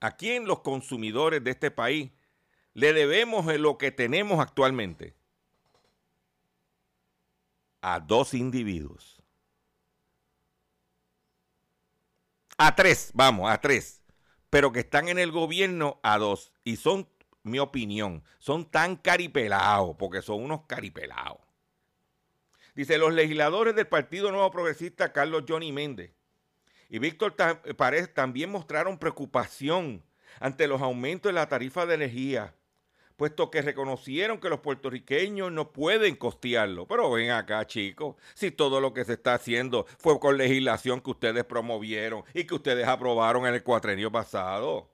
¿A 0.00 0.16
quién 0.16 0.46
los 0.46 0.60
consumidores 0.60 1.42
de 1.44 1.50
este 1.50 1.70
país 1.70 2.10
le 2.72 2.92
debemos 2.92 3.46
lo 3.58 3.78
que 3.78 3.92
tenemos 3.92 4.40
actualmente? 4.40 5.14
A 7.80 8.00
dos 8.00 8.34
individuos. 8.34 9.22
A 12.56 12.74
tres, 12.74 13.10
vamos, 13.14 13.48
a 13.48 13.60
tres 13.60 13.98
pero 14.50 14.72
que 14.72 14.80
están 14.80 15.08
en 15.08 15.18
el 15.18 15.30
gobierno 15.30 16.00
a 16.02 16.18
dos. 16.18 16.52
Y 16.64 16.76
son, 16.76 17.08
mi 17.50 17.58
opinión, 17.58 18.22
son 18.38 18.70
tan 18.70 18.96
caripelados, 18.96 19.96
porque 19.98 20.22
son 20.22 20.42
unos 20.42 20.62
caripelados. 20.66 21.38
Dice, 22.74 22.98
los 22.98 23.12
legisladores 23.12 23.74
del 23.74 23.88
Partido 23.88 24.30
Nuevo 24.30 24.50
Progresista, 24.50 25.12
Carlos 25.12 25.44
Johnny 25.48 25.72
Méndez 25.72 26.12
y 26.88 26.98
Víctor 26.98 27.34
Párez, 27.76 28.14
también 28.14 28.50
mostraron 28.50 28.98
preocupación 28.98 30.02
ante 30.40 30.68
los 30.68 30.80
aumentos 30.80 31.30
de 31.30 31.34
la 31.34 31.48
tarifa 31.48 31.86
de 31.86 31.94
energía 31.94 32.54
puesto 33.18 33.50
que 33.50 33.62
reconocieron 33.62 34.38
que 34.38 34.48
los 34.48 34.60
puertorriqueños 34.60 35.50
no 35.50 35.72
pueden 35.72 36.14
costearlo. 36.14 36.86
Pero 36.86 37.10
ven 37.10 37.32
acá, 37.32 37.66
chicos, 37.66 38.14
si 38.34 38.52
todo 38.52 38.80
lo 38.80 38.94
que 38.94 39.04
se 39.04 39.14
está 39.14 39.34
haciendo 39.34 39.86
fue 39.98 40.18
con 40.20 40.38
legislación 40.38 41.00
que 41.00 41.10
ustedes 41.10 41.44
promovieron 41.44 42.22
y 42.32 42.44
que 42.44 42.54
ustedes 42.54 42.86
aprobaron 42.86 43.44
en 43.46 43.54
el 43.54 43.64
cuatrenio 43.64 44.12
pasado. 44.12 44.88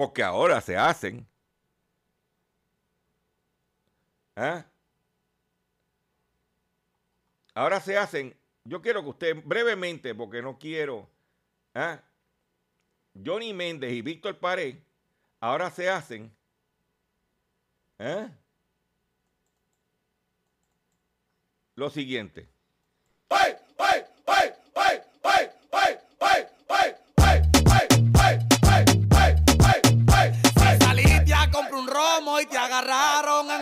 Porque 0.00 0.22
ahora 0.22 0.62
se 0.62 0.78
hacen. 0.78 1.28
¿Ah? 4.34 4.64
Ahora 7.52 7.78
se 7.82 7.98
hacen. 7.98 8.34
Yo 8.64 8.80
quiero 8.80 9.02
que 9.02 9.10
usted 9.10 9.44
brevemente, 9.44 10.14
porque 10.14 10.40
no 10.40 10.58
quiero. 10.58 11.06
¿ah? 11.74 12.00
Johnny 13.22 13.52
Méndez 13.52 13.92
y 13.92 14.00
Víctor 14.00 14.38
Pared 14.38 14.76
ahora 15.38 15.70
se 15.70 15.90
hacen 15.90 16.34
¿eh? 17.98 18.26
lo 21.74 21.90
siguiente. 21.90 22.48
Salí, 23.28 23.59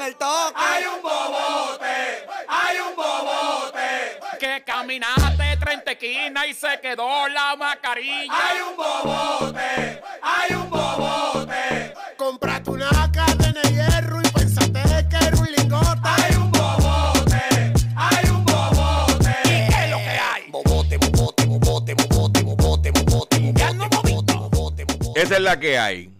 el 0.09 0.17
toque. 0.17 0.55
Hay 0.57 0.85
un 0.85 1.03
bobote, 1.03 2.27
hay 2.49 2.79
un 2.81 2.97
bobote. 2.97 4.39
Que 4.41 4.63
caminaste 4.65 5.57
30 5.61 5.93
esquinas 5.93 6.47
y 6.49 6.55
se 6.55 6.81
quedó 6.81 7.29
la 7.29 7.57
mascarilla. 7.57 8.33
Hay 8.33 8.61
un 8.61 8.77
bobote, 8.77 10.03
hay 10.23 10.55
un 10.55 10.71
bobote. 10.71 11.95
Compraste 12.17 12.71
una 12.71 12.91
cadena 13.13 13.61
de 13.63 13.73
hierro 13.73 14.21
y 14.23 14.29
pensaste 14.29 14.83
que 15.11 15.17
era 15.17 15.37
un 15.37 15.53
lingote. 15.53 16.01
Hay 16.05 16.35
un 16.37 16.51
bobote, 16.53 17.73
hay 17.97 18.31
un 18.31 18.45
bobote. 18.45 19.31
¿Y 19.45 19.69
qué 19.69 19.85
es 19.85 19.91
lo 19.91 19.99
que 19.99 20.19
hay? 20.19 20.51
Bobote, 20.51 20.97
bobote, 20.97 21.45
bobote, 21.47 21.95
bobote, 21.95 22.43
bobote, 22.43 22.91
bobote, 22.93 23.53
Ya 23.55 23.73
no 23.73 23.89
bobote, 23.89 24.35
bobote, 24.35 24.85
bobote. 24.85 25.21
Esa 25.21 25.37
es 25.37 25.43
la 25.43 25.61
que 25.61 25.79
hay. 25.79 26.15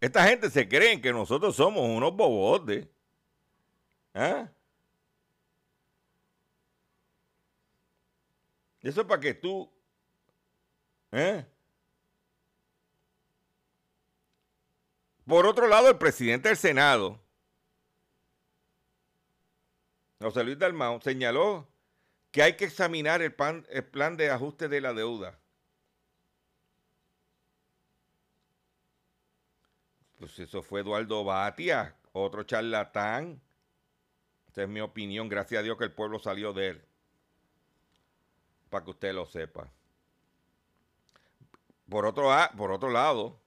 Esta 0.00 0.24
gente 0.26 0.50
se 0.50 0.68
creen 0.68 1.00
que 1.00 1.12
nosotros 1.12 1.54
somos 1.54 1.84
unos 1.84 2.14
bobotes. 2.14 2.86
¿Ah? 4.20 4.48
Eso 8.80 9.02
es 9.02 9.06
para 9.06 9.20
que 9.20 9.32
tú. 9.32 9.70
¿eh? 11.12 11.46
Por 15.24 15.46
otro 15.46 15.68
lado, 15.68 15.88
el 15.88 15.98
presidente 15.98 16.48
del 16.48 16.58
Senado, 16.58 17.20
José 20.20 20.42
Luis 20.42 20.58
Dalmau, 20.58 21.00
señaló 21.00 21.68
que 22.32 22.42
hay 22.42 22.56
que 22.56 22.64
examinar 22.64 23.22
el, 23.22 23.36
el 23.68 23.84
plan 23.84 24.16
de 24.16 24.30
ajuste 24.30 24.66
de 24.68 24.80
la 24.80 24.94
deuda. 24.94 25.38
Pues 30.18 30.36
eso 30.40 30.60
fue 30.64 30.80
Eduardo 30.80 31.22
Batia, 31.22 31.94
otro 32.12 32.42
charlatán. 32.42 33.40
Esa 34.58 34.64
es 34.64 34.70
mi 34.70 34.80
opinión. 34.80 35.28
Gracias 35.28 35.60
a 35.60 35.62
Dios 35.62 35.78
que 35.78 35.84
el 35.84 35.92
pueblo 35.92 36.18
salió 36.18 36.52
de 36.52 36.70
él. 36.70 36.82
Para 38.70 38.84
que 38.84 38.90
usted 38.90 39.14
lo 39.14 39.24
sepa. 39.24 39.72
Por 41.88 42.04
otro, 42.04 42.32
por 42.56 42.72
otro 42.72 42.90
lado, 42.90 43.40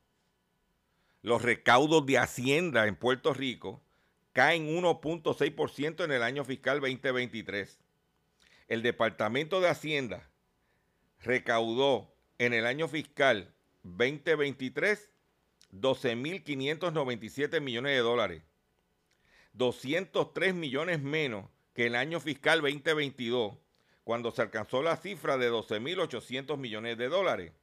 los 1.21 1.41
recaudos 1.41 2.05
de 2.05 2.17
Hacienda 2.17 2.87
en 2.87 2.95
Puerto 2.95 3.33
Rico 3.33 3.83
caen 4.31 4.69
1.6% 4.69 6.05
en 6.05 6.11
el 6.13 6.23
año 6.23 6.45
fiscal 6.45 6.79
2023. 6.79 7.77
El 8.69 8.81
Departamento 8.81 9.59
de 9.59 9.67
Hacienda 9.67 10.29
recaudó 11.19 12.15
en 12.37 12.53
el 12.53 12.65
año 12.65 12.87
fiscal 12.87 13.53
2023 13.83 15.09
12.597 15.73 17.59
millones 17.59 17.97
de 17.97 17.99
dólares. 17.99 18.50
203 19.53 20.53
millones 20.53 21.01
menos 21.01 21.49
que 21.73 21.87
el 21.87 21.95
año 21.95 22.19
fiscal 22.19 22.61
2022, 22.61 23.57
cuando 24.03 24.31
se 24.31 24.41
alcanzó 24.41 24.81
la 24.81 24.97
cifra 24.97 25.37
de 25.37 25.51
12.800 25.51 26.57
millones 26.57 26.97
de 26.97 27.09
dólares. 27.09 27.53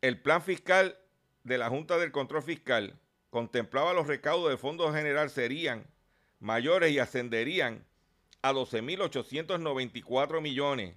El 0.00 0.20
plan 0.20 0.42
fiscal 0.42 0.98
de 1.44 1.58
la 1.58 1.68
Junta 1.68 1.98
del 1.98 2.12
Control 2.12 2.42
Fiscal 2.42 2.98
contemplaba 3.30 3.92
los 3.92 4.06
recaudos 4.06 4.50
de 4.50 4.56
fondos 4.56 4.94
general 4.94 5.30
serían 5.30 5.86
mayores 6.40 6.92
y 6.92 6.98
ascenderían 6.98 7.86
a 8.42 8.52
12.894 8.52 10.40
millones, 10.40 10.96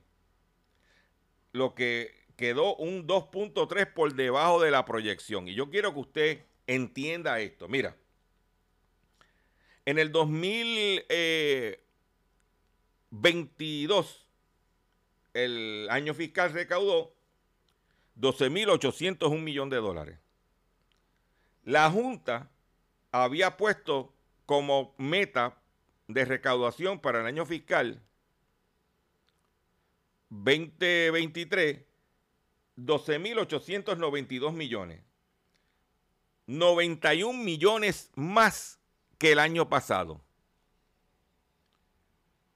lo 1.52 1.76
que 1.76 2.26
quedó 2.36 2.76
un 2.76 3.08
2.3 3.08 3.94
por 3.94 4.16
debajo 4.16 4.62
de 4.62 4.72
la 4.72 4.86
proyección. 4.86 5.48
Y 5.48 5.54
yo 5.54 5.70
quiero 5.70 5.94
que 5.94 6.00
usted 6.00 6.46
entienda 6.68 7.40
esto. 7.40 7.68
Mira, 7.68 7.96
en 9.86 10.00
el 10.00 10.12
2000, 10.12 11.06
eh, 11.10 11.84
22, 13.12 14.28
el 15.34 15.88
año 15.90 16.14
fiscal 16.14 16.52
recaudó 16.52 17.14
12.801 18.20 19.40
millones 19.40 19.72
de 19.72 19.78
dólares. 19.78 20.20
La 21.64 21.90
Junta 21.90 22.52
había 23.12 23.58
puesto 23.58 24.14
como 24.46 24.94
meta 24.98 25.58
de 26.08 26.26
recaudación 26.26 27.00
para 27.00 27.22
el 27.22 27.26
año 27.26 27.46
fiscal 27.46 28.02
2023 30.30 31.86
12.892 32.78 34.52
millones. 34.52 35.02
91 36.48 37.42
millones 37.42 38.12
más 38.16 38.80
que 39.18 39.32
el 39.32 39.40
año 39.40 39.70
pasado. 39.70 40.22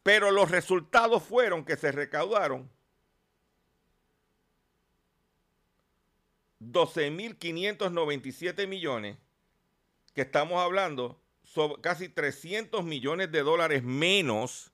Pero 0.03 0.31
los 0.31 0.49
resultados 0.49 1.23
fueron 1.23 1.65
que 1.65 1.77
se 1.77 1.91
recaudaron 1.91 2.69
12.597 6.59 8.67
millones, 8.67 9.17
que 10.13 10.21
estamos 10.21 10.61
hablando 10.61 11.19
sobre 11.43 11.81
casi 11.81 12.09
300 12.09 12.83
millones 12.83 13.31
de 13.31 13.41
dólares 13.43 13.83
menos 13.83 14.71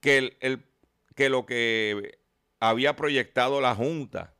que, 0.00 0.36
el, 0.40 0.64
que 1.14 1.28
lo 1.28 1.44
que 1.46 2.18
había 2.60 2.96
proyectado 2.96 3.60
la 3.60 3.74
Junta. 3.74 4.32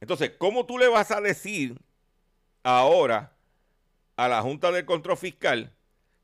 Entonces, 0.00 0.32
¿cómo 0.38 0.64
tú 0.66 0.78
le 0.78 0.88
vas 0.88 1.10
a 1.10 1.20
decir 1.20 1.78
ahora 2.62 3.32
a 4.16 4.28
la 4.28 4.42
Junta 4.42 4.70
de 4.72 4.84
Control 4.84 5.16
Fiscal 5.16 5.72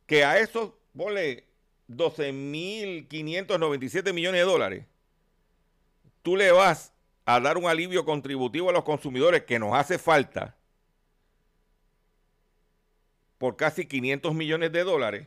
que 0.06 0.24
a 0.24 0.38
esos, 0.38 0.72
ponle 0.96 1.48
12.597 1.88 4.12
millones 4.12 4.40
de 4.40 4.46
dólares, 4.46 4.84
tú 6.22 6.36
le 6.36 6.52
vas 6.52 6.92
a 7.24 7.40
dar 7.40 7.58
un 7.58 7.66
alivio 7.66 8.04
contributivo 8.04 8.70
a 8.70 8.72
los 8.72 8.84
consumidores 8.84 9.42
que 9.44 9.58
nos 9.58 9.74
hace 9.74 9.98
falta 9.98 10.56
por 13.36 13.56
casi 13.56 13.86
500 13.86 14.32
millones 14.34 14.70
de 14.72 14.84
dólares, 14.84 15.26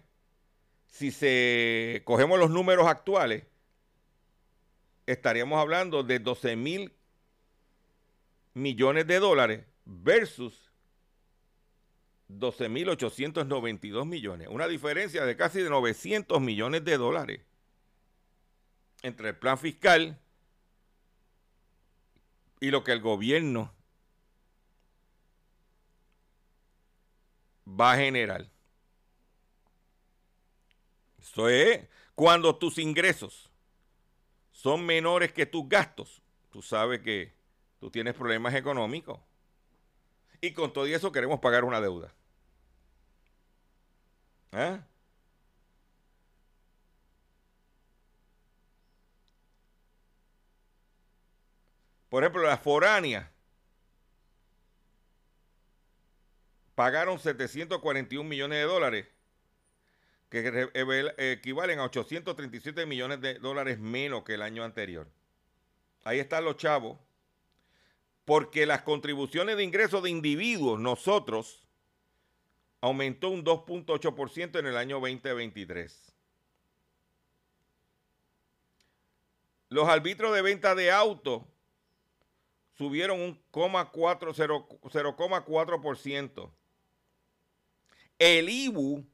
si 0.87 1.11
se 1.11 2.01
cogemos 2.05 2.37
los 2.37 2.49
números 2.49 2.87
actuales, 2.87 3.45
estaríamos 5.05 5.59
hablando 5.59 6.03
de 6.03 6.19
12 6.19 6.57
mil 6.57 6.93
millones 8.53 9.07
de 9.07 9.19
dólares 9.19 9.63
versus 9.85 10.70
12.892 12.39 14.05
millones. 14.05 14.47
Una 14.49 14.67
diferencia 14.67 15.25
de 15.25 15.35
casi 15.35 15.61
de 15.61 15.69
900 15.69 16.39
millones 16.41 16.83
de 16.83 16.97
dólares 16.97 17.41
entre 19.01 19.29
el 19.29 19.35
plan 19.35 19.57
fiscal 19.57 20.19
y 22.59 22.69
lo 22.69 22.83
que 22.83 22.91
el 22.91 23.01
gobierno 23.01 23.73
va 27.67 27.93
a 27.93 27.97
generar. 27.97 28.49
Eso 31.19 31.49
es 31.49 31.87
cuando 32.15 32.55
tus 32.57 32.77
ingresos 32.77 33.49
son 34.51 34.85
menores 34.85 35.31
que 35.31 35.45
tus 35.45 35.67
gastos. 35.67 36.21
Tú 36.51 36.61
sabes 36.61 37.01
que 37.01 37.33
tú 37.79 37.89
tienes 37.89 38.13
problemas 38.13 38.53
económicos. 38.53 39.19
Y 40.41 40.53
con 40.53 40.73
todo 40.73 40.85
eso 40.85 41.11
queremos 41.11 41.39
pagar 41.39 41.63
una 41.63 41.81
deuda. 41.81 42.13
¿Eh? 44.51 44.79
Por 52.09 52.23
ejemplo, 52.23 52.43
las 52.43 52.59
foráneas 52.59 53.29
pagaron 56.75 57.19
741 57.19 58.27
millones 58.27 58.59
de 58.59 58.65
dólares, 58.65 59.07
que 60.29 60.69
equivalen 61.17 61.79
a 61.79 61.85
837 61.85 62.85
millones 62.85 63.21
de 63.21 63.35
dólares 63.35 63.79
menos 63.79 64.23
que 64.23 64.33
el 64.33 64.41
año 64.41 64.63
anterior. 64.63 65.07
Ahí 66.03 66.19
están 66.19 66.43
los 66.43 66.57
chavos, 66.57 66.97
porque 68.25 68.65
las 68.65 68.81
contribuciones 68.81 69.55
de 69.55 69.63
ingresos 69.63 70.03
de 70.03 70.09
individuos, 70.09 70.79
nosotros, 70.79 71.63
aumentó 72.81 73.29
un 73.29 73.45
2.8% 73.45 74.59
en 74.59 74.65
el 74.65 74.75
año 74.75 74.99
2023. 74.99 76.13
Los 79.69 79.87
arbitros 79.87 80.33
de 80.33 80.41
venta 80.41 80.75
de 80.75 80.91
autos 80.91 81.43
subieron 82.77 83.21
un 83.21 83.41
0,4%. 83.51 86.51
El 88.17 88.49
IBU 88.49 89.05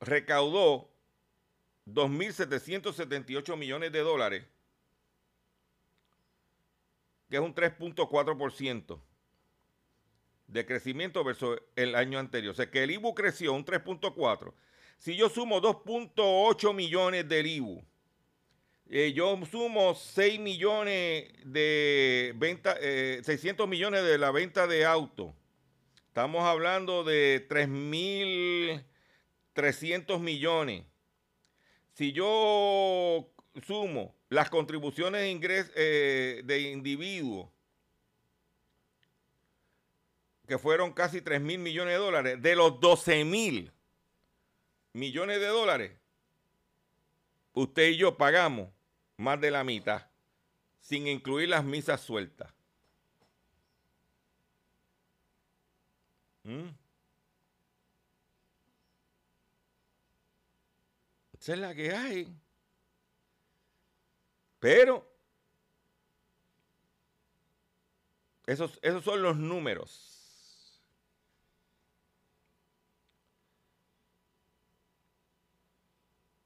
recaudó 0.00 0.88
2.778 1.86 3.56
millones 3.56 3.90
de 3.92 4.00
dólares, 4.00 4.44
que 7.28 7.36
es 7.36 7.42
un 7.42 7.54
3.4% 7.54 9.00
de 10.52 10.66
crecimiento 10.66 11.24
versus 11.24 11.58
el 11.76 11.94
año 11.94 12.18
anterior. 12.18 12.52
O 12.52 12.54
sea 12.54 12.70
que 12.70 12.82
el 12.82 12.90
IBU 12.90 13.14
creció 13.14 13.54
un 13.54 13.64
3.4. 13.64 14.52
Si 14.98 15.16
yo 15.16 15.28
sumo 15.28 15.60
2.8 15.60 16.74
millones 16.74 17.28
del 17.28 17.46
IBU, 17.46 17.84
eh, 18.88 19.12
yo 19.14 19.38
sumo 19.50 19.94
6 19.94 20.38
millones 20.38 21.32
de 21.44 22.34
venta, 22.36 22.76
600 22.76 23.64
eh, 23.64 23.68
millones 23.68 24.04
de 24.04 24.18
la 24.18 24.30
venta 24.30 24.66
de 24.66 24.84
auto. 24.84 25.34
Estamos 26.08 26.44
hablando 26.44 27.04
de 27.04 27.48
3.300 27.48 30.20
millones. 30.20 30.84
Si 31.94 32.12
yo 32.12 33.32
sumo 33.66 34.14
las 34.28 34.50
contribuciones 34.50 35.22
de 35.22 35.30
ingresos 35.30 35.72
eh, 35.74 36.42
de 36.44 36.60
individuos, 36.70 37.48
que 40.52 40.58
fueron 40.58 40.92
casi 40.92 41.22
3 41.22 41.40
mil 41.40 41.58
millones 41.58 41.94
de 41.94 41.98
dólares, 41.98 42.42
de 42.42 42.54
los 42.54 42.78
12 42.78 43.24
mil 43.24 43.72
millones 44.92 45.40
de 45.40 45.46
dólares, 45.46 45.98
usted 47.54 47.88
y 47.88 47.96
yo 47.96 48.18
pagamos 48.18 48.68
más 49.16 49.40
de 49.40 49.50
la 49.50 49.64
mitad, 49.64 50.10
sin 50.78 51.06
incluir 51.06 51.48
las 51.48 51.64
misas 51.64 52.02
sueltas. 52.02 52.52
¿Mm? 56.44 56.68
Esa 61.40 61.52
es 61.54 61.58
la 61.58 61.74
que 61.74 61.94
hay. 61.94 62.36
Pero 64.60 65.10
esos, 68.44 68.78
esos 68.82 69.02
son 69.02 69.22
los 69.22 69.38
números. 69.38 70.21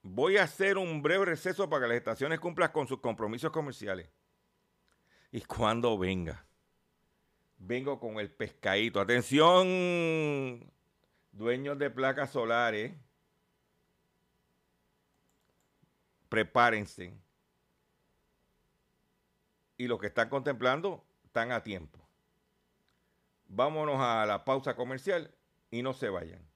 Voy 0.09 0.37
a 0.37 0.45
hacer 0.45 0.79
un 0.79 1.03
breve 1.03 1.25
receso 1.25 1.69
para 1.69 1.83
que 1.83 1.89
las 1.89 1.97
estaciones 1.99 2.39
cumplan 2.39 2.71
con 2.71 2.87
sus 2.87 3.01
compromisos 3.01 3.51
comerciales. 3.51 4.09
Y 5.33 5.41
cuando 5.41 5.99
venga, 5.99 6.47
vengo 7.59 7.99
con 7.99 8.21
el 8.21 8.31
pescadito. 8.31 9.01
Atención, 9.01 10.73
dueños 11.33 11.77
de 11.79 11.91
placas 11.91 12.31
solares, 12.31 12.93
prepárense. 16.29 17.13
Y 19.77 19.89
los 19.89 19.99
que 19.99 20.07
están 20.07 20.29
contemplando 20.29 21.05
están 21.25 21.51
a 21.51 21.65
tiempo. 21.65 21.99
Vámonos 23.49 23.97
a 23.99 24.25
la 24.25 24.45
pausa 24.45 24.77
comercial 24.77 25.35
y 25.71 25.83
no 25.83 25.93
se 25.93 26.09
vayan. 26.09 26.56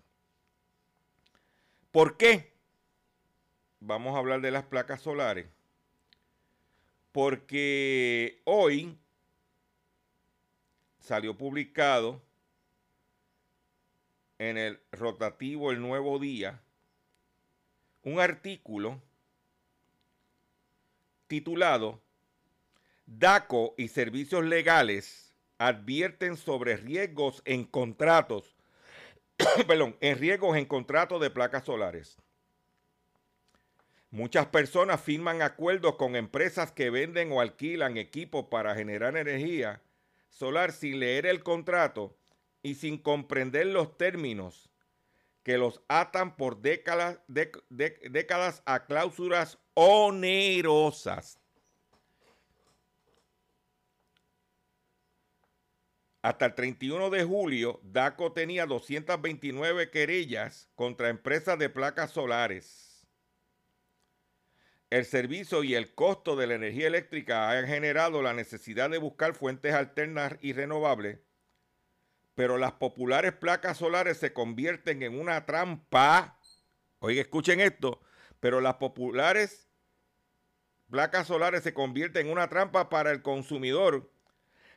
¿Por 1.90 2.16
qué? 2.16 2.55
Vamos 3.80 4.14
a 4.14 4.18
hablar 4.18 4.40
de 4.40 4.50
las 4.50 4.64
placas 4.64 5.00
solares. 5.00 5.46
Porque 7.12 8.40
hoy 8.44 8.98
salió 10.98 11.36
publicado 11.36 12.20
en 14.38 14.58
el 14.58 14.80
rotativo 14.92 15.70
El 15.70 15.80
Nuevo 15.80 16.18
Día 16.18 16.60
un 18.02 18.20
artículo 18.20 19.00
titulado 21.26 22.00
DACO 23.06 23.74
y 23.76 23.88
servicios 23.88 24.44
legales 24.44 25.34
advierten 25.58 26.36
sobre 26.36 26.76
riesgos 26.76 27.42
en 27.44 27.64
contratos, 27.64 28.56
perdón, 29.66 29.96
en 30.00 30.18
riesgos 30.18 30.56
en 30.56 30.66
contratos 30.66 31.20
de 31.20 31.30
placas 31.30 31.64
solares. 31.64 32.18
Muchas 34.16 34.46
personas 34.46 35.02
firman 35.02 35.42
acuerdos 35.42 35.96
con 35.96 36.16
empresas 36.16 36.72
que 36.72 36.88
venden 36.88 37.30
o 37.32 37.42
alquilan 37.42 37.98
equipos 37.98 38.46
para 38.46 38.74
generar 38.74 39.14
energía 39.14 39.82
solar 40.30 40.72
sin 40.72 41.00
leer 41.00 41.26
el 41.26 41.42
contrato 41.42 42.16
y 42.62 42.76
sin 42.76 42.96
comprender 42.96 43.66
los 43.66 43.98
términos 43.98 44.70
que 45.42 45.58
los 45.58 45.82
atan 45.88 46.34
por 46.34 46.62
décadas, 46.62 47.20
a 48.64 48.86
cláusulas 48.86 49.58
onerosas. 49.74 51.38
Hasta 56.22 56.46
el 56.46 56.54
31 56.54 57.10
de 57.10 57.22
julio, 57.22 57.80
DACO 57.82 58.32
tenía 58.32 58.64
229 58.64 59.90
querellas 59.90 60.70
contra 60.74 61.10
empresas 61.10 61.58
de 61.58 61.68
placas 61.68 62.12
solares. 62.12 62.85
El 64.88 65.04
servicio 65.04 65.64
y 65.64 65.74
el 65.74 65.94
costo 65.94 66.36
de 66.36 66.46
la 66.46 66.54
energía 66.54 66.86
eléctrica 66.86 67.50
han 67.50 67.66
generado 67.66 68.22
la 68.22 68.34
necesidad 68.34 68.88
de 68.88 68.98
buscar 68.98 69.34
fuentes 69.34 69.74
alternas 69.74 70.36
y 70.40 70.52
renovables, 70.52 71.18
pero 72.36 72.56
las 72.56 72.72
populares 72.72 73.32
placas 73.32 73.78
solares 73.78 74.18
se 74.18 74.32
convierten 74.32 75.02
en 75.02 75.18
una 75.18 75.44
trampa. 75.44 76.38
Oiga, 77.00 77.20
escuchen 77.20 77.60
esto, 77.60 78.00
pero 78.38 78.60
las 78.60 78.74
populares 78.74 79.68
placas 80.88 81.26
solares 81.26 81.64
se 81.64 81.74
convierten 81.74 82.26
en 82.26 82.32
una 82.32 82.48
trampa 82.48 82.88
para 82.88 83.10
el 83.10 83.22
consumidor 83.22 84.08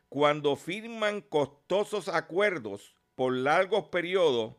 cuando 0.10 0.56
firman 0.56 1.22
costosos 1.22 2.08
acuerdos 2.08 2.95
por 3.13 3.34
largos 3.34 3.89
periodos 3.89 4.56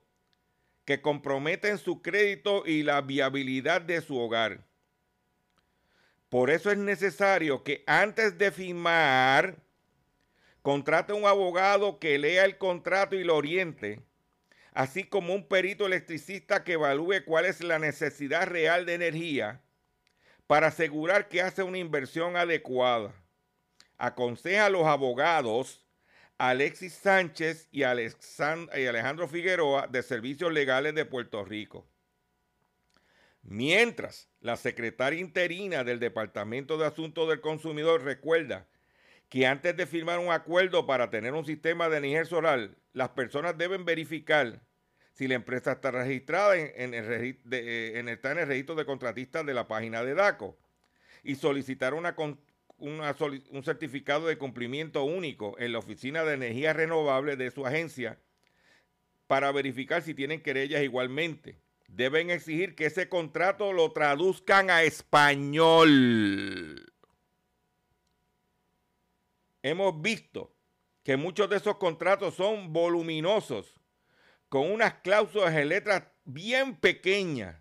que 0.85 1.03
comprometen 1.03 1.79
su 1.79 2.03
crédito 2.03 2.65
y 2.67 2.85
la 2.85 3.01
viabilidad 3.01 3.81
de 3.81 4.01
su 4.01 4.17
hogar. 4.17 4.70
Por 6.31 6.49
eso 6.49 6.71
es 6.71 6.79
necesario 6.79 7.63
que 7.63 7.85
antes 7.87 8.39
de 8.39 8.51
firmar, 8.51 9.57
contrate 10.63 11.13
un 11.13 11.27
abogado 11.27 11.99
que 11.99 12.19
lea 12.19 12.45
el 12.45 12.57
contrato 12.57 13.17
y 13.17 13.25
lo 13.25 13.37
oriente, 13.37 14.01
así 14.73 15.05
como 15.05 15.35
un 15.35 15.47
perito 15.47 15.87
electricista 15.87 16.65
que 16.65 16.75
evalúe 16.75 17.25
cuál 17.27 17.45
es 17.45 17.63
la 17.63 17.79
necesidad 17.79 18.47
real 18.47 18.87
de 18.87 18.95
energía 18.95 19.61
para 20.47 20.69
asegurar 20.69 21.29
que 21.29 21.43
hace 21.43 21.63
una 21.63 21.79
inversión 21.79 22.37
adecuada 22.37 23.13
aconseja 23.99 24.67
a 24.67 24.71
los 24.71 24.87
abogados 24.87 25.85
Alexis 26.39 26.95
Sánchez 26.95 27.69
y, 27.71 27.83
Alejandro 27.83 29.29
Figueroa 29.29 29.89
de 29.89 30.03
Servicios 30.03 30.51
Legales 30.53 30.95
de 30.95 31.05
Puerto 31.05 31.45
Rico. 31.45 31.90
Mientras 33.43 34.29
la 34.41 34.57
secretaria 34.57 35.21
interina 35.21 35.83
del 35.85 35.99
Departamento 35.99 36.77
de 36.79 36.87
Asuntos 36.87 37.29
del 37.29 37.41
Consumidor 37.41 38.03
recuerda 38.03 38.69
que 39.29 39.47
antes 39.47 39.77
de 39.77 39.87
firmar 39.87 40.19
un 40.19 40.33
acuerdo 40.33 40.87
para 40.87 41.09
tener 41.11 41.33
un 41.33 41.45
sistema 41.45 41.89
de 41.89 41.99
energía 41.99 42.25
solar, 42.25 42.71
las 42.93 43.11
personas 43.11 43.57
deben 43.57 43.85
verificar 43.85 44.61
si 45.13 45.29
la 45.29 45.35
empresa 45.35 45.73
está 45.73 45.91
registrada 45.91 46.57
en, 46.57 46.95
el, 46.95 47.39
en 47.53 48.09
el 48.09 48.47
registro 48.47 48.75
de 48.75 48.85
contratistas 48.85 49.47
de 49.47 49.55
la 49.55 49.69
página 49.69 50.03
de 50.03 50.15
DACO 50.15 50.59
y 51.23 51.35
solicitar 51.35 51.95
un 51.95 53.65
certificado 53.65 54.27
de 54.27 54.39
cumplimiento 54.39 55.05
único 55.05 55.57
en 55.59 55.73
la 55.73 55.79
Oficina 55.79 56.25
de 56.25 56.35
Energía 56.35 56.73
Renovable 56.73 57.37
de 57.37 57.51
su 57.51 57.67
agencia 57.67 58.19
para 59.27 59.53
verificar 59.53 60.03
si 60.03 60.15
tienen 60.15 60.43
querellas 60.43 60.83
igualmente. 60.83 61.57
Deben 61.93 62.31
exigir 62.31 62.77
que 62.77 62.87
ese 62.87 63.09
contrato 63.09 63.73
lo 63.73 63.91
traduzcan 63.93 64.71
a 64.71 64.85
español. 64.85 65.91
Hemos 69.63 70.01
visto 70.01 70.55
que 71.03 71.17
muchos 71.17 71.51
de 71.51 71.57
esos 71.57 71.79
contratos 71.79 72.37
son 72.37 72.73
voluminosos, 72.73 73.75
con 74.49 74.71
unas 74.71 74.95
cláusulas 74.95 75.53
en 75.55 75.69
letras 75.69 76.05
bien 76.25 76.77
pequeñas. 76.77 77.57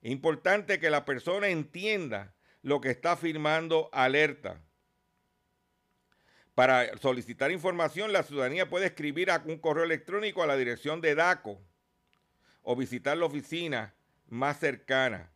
Es 0.00 0.12
importante 0.12 0.78
que 0.78 0.88
la 0.88 1.04
persona 1.04 1.48
entienda 1.48 2.36
lo 2.62 2.80
que 2.80 2.90
está 2.90 3.16
firmando 3.16 3.90
alerta. 3.92 4.62
Para 6.54 6.96
solicitar 6.98 7.50
información, 7.50 8.12
la 8.12 8.22
ciudadanía 8.22 8.70
puede 8.70 8.86
escribir 8.86 9.32
a 9.32 9.42
un 9.44 9.58
correo 9.58 9.84
electrónico 9.84 10.44
a 10.44 10.46
la 10.46 10.56
dirección 10.56 11.00
de 11.00 11.16
DACO 11.16 11.60
o 12.62 12.76
visitar 12.76 13.16
la 13.16 13.26
oficina 13.26 13.94
más 14.28 14.58
cercana. 14.58 15.30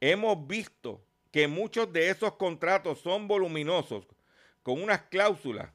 Hemos 0.00 0.46
visto 0.46 1.04
que 1.30 1.48
muchos 1.48 1.92
de 1.92 2.10
esos 2.10 2.34
contratos 2.34 3.00
son 3.00 3.28
voluminosos, 3.28 4.06
con 4.62 4.82
unas 4.82 5.02
cláusulas 5.02 5.70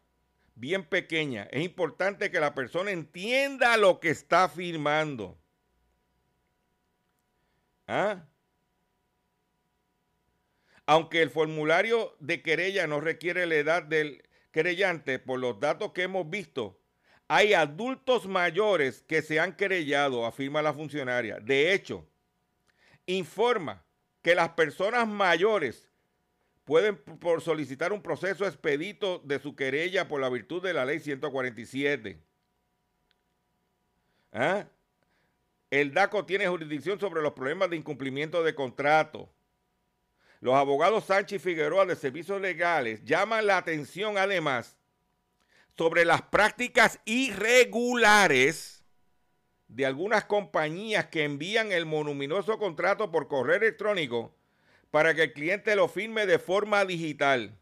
bien 0.56 0.84
pequeñas. 0.84 1.48
Es 1.52 1.64
importante 1.64 2.32
que 2.32 2.40
la 2.40 2.54
persona 2.54 2.92
entienda 2.92 3.78
lo 3.78 4.00
que 4.00 4.10
está 4.10 4.50
firmando. 4.50 5.38
¿Ah? 7.88 8.26
Aunque 10.86 11.22
el 11.22 11.30
formulario 11.30 12.16
de 12.20 12.42
querella 12.42 12.88
no 12.88 13.02
requiere 13.02 13.46
la 13.46 13.56
edad 13.56 13.84
del 13.84 14.24
querellante, 14.52 15.20
por 15.20 15.40
los 15.40 15.60
datos 15.60 15.92
que 15.92 16.04
hemos 16.04 16.30
visto, 16.30 16.80
hay 17.28 17.54
adultos 17.54 18.26
mayores 18.26 19.02
que 19.02 19.22
se 19.22 19.40
han 19.40 19.56
querellado, 19.56 20.26
afirma 20.26 20.62
la 20.62 20.74
funcionaria. 20.74 21.40
De 21.40 21.74
hecho, 21.74 22.08
informa 23.06 23.84
que 24.22 24.34
las 24.34 24.50
personas 24.50 25.08
mayores 25.08 25.90
pueden 26.63 26.98
por 26.98 27.42
solicitar 27.42 27.92
un 27.94 28.02
proceso 28.02 28.46
expedito 28.46 29.20
de 29.20 29.40
su 29.40 29.56
querella 29.56 30.08
por 30.08 30.22
la 30.22 30.30
virtud 30.30 30.62
de 30.62 30.74
la 30.74 30.86
ley 30.86 31.00
147. 31.00 32.22
¿Ah? 34.32 34.66
El 35.70 35.94
DACO 35.94 36.26
tiene 36.26 36.48
jurisdicción 36.48 37.00
sobre 37.00 37.22
los 37.22 37.34
problemas 37.34 37.70
de 37.70 37.76
incumplimiento 37.76 38.42
de 38.44 38.56
contrato. 38.56 39.30
Los 40.40 40.56
abogados 40.56 41.06
Sánchez 41.06 41.42
y 41.42 41.44
Figueroa 41.44 41.86
de 41.86 41.96
Servicios 41.96 42.40
Legales 42.40 43.04
llaman 43.04 43.48
la 43.48 43.58
atención 43.58 44.18
además 44.18 44.77
sobre 45.78 46.06
las 46.06 46.24
prácticas 46.24 47.00
irregulares 47.06 48.84
de 49.68 49.86
algunas 49.86 50.26
compañías 50.26 51.08
que 51.08 51.24
envían 51.24 51.72
el 51.72 51.86
monuminoso 51.86 52.58
contrato 52.58 53.12
por 53.12 53.28
correo 53.28 53.58
electrónico 53.58 54.34
para 54.90 55.13
que 55.13 55.24
el 55.24 55.34
cliente 55.34 55.76
lo 55.76 55.88
firme 55.88 56.26
de 56.26 56.40
forma 56.40 56.84
digital. 56.86 57.56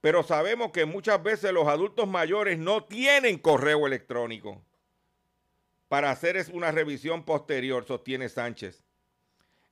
Pero 0.00 0.24
sabemos 0.24 0.72
que 0.72 0.84
muchas 0.84 1.22
veces 1.22 1.52
los 1.52 1.68
adultos 1.68 2.08
mayores 2.08 2.58
no 2.58 2.84
tienen 2.84 3.38
correo 3.38 3.86
electrónico 3.86 4.60
para 5.88 6.10
hacer 6.10 6.44
una 6.52 6.72
revisión 6.72 7.24
posterior, 7.24 7.84
sostiene 7.86 8.28
Sánchez. 8.28 8.82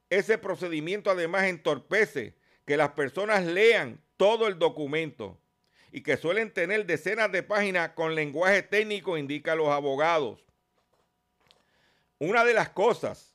Ese 0.09 0.39
procedimiento 0.39 1.11
además 1.11 1.45
entorpece 1.45 2.37
que 2.65 2.77
las 2.77 2.91
personas 2.91 3.45
lean 3.45 4.01
todo 4.17 4.47
el 4.47 4.59
documento 4.59 5.40
y 5.93 6.03
que 6.03 6.17
suelen 6.17 6.53
tener 6.53 6.87
decenas 6.87 7.33
de 7.33 7.43
páginas 7.43 7.91
con 7.91 8.15
lenguaje 8.15 8.63
técnico, 8.63 9.17
indica 9.17 9.55
los 9.55 9.69
abogados. 9.69 10.45
Una 12.19 12.45
de 12.45 12.55
las 12.55 12.69
cosas 12.69 13.35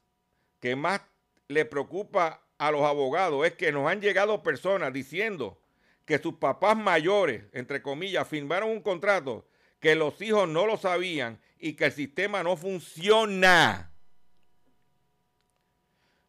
que 0.60 0.76
más 0.76 1.02
le 1.48 1.66
preocupa 1.66 2.42
a 2.58 2.72
los 2.72 2.84
abogados 2.84 3.46
es 3.46 3.54
que 3.54 3.72
nos 3.72 3.90
han 3.90 4.02
llegado 4.02 4.44
personas 4.44 4.94
diciendo 4.94 5.60
que 6.06 6.20
sus 6.20 6.36
papás 6.36 6.78
mayores, 6.78 7.44
entre 7.52 7.82
comillas, 7.82 8.28
firmaron 8.28 8.70
un 8.70 8.82
contrato 8.82 9.48
que 9.80 9.96
los 9.96 10.22
hijos 10.22 10.48
no 10.48 10.66
lo 10.66 10.78
sabían 10.78 11.40
y 11.60 11.74
que 11.74 11.86
el 11.86 11.92
sistema 11.92 12.44
no 12.44 12.56
funciona. 12.56 13.92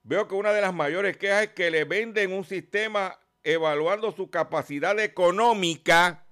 Veo 0.03 0.29
que 0.29 0.35
una 0.35 0.53
de 0.53 0.61
las 0.61 0.73
mayores 0.73 1.17
quejas 1.17 1.45
es 1.45 1.49
que 1.51 1.71
le 1.71 1.85
venden 1.85 2.33
un 2.33 2.45
sistema 2.45 3.19
evaluando 3.47 4.11
su 4.11 4.29
capacidad 4.29 4.99
económica 4.99 6.27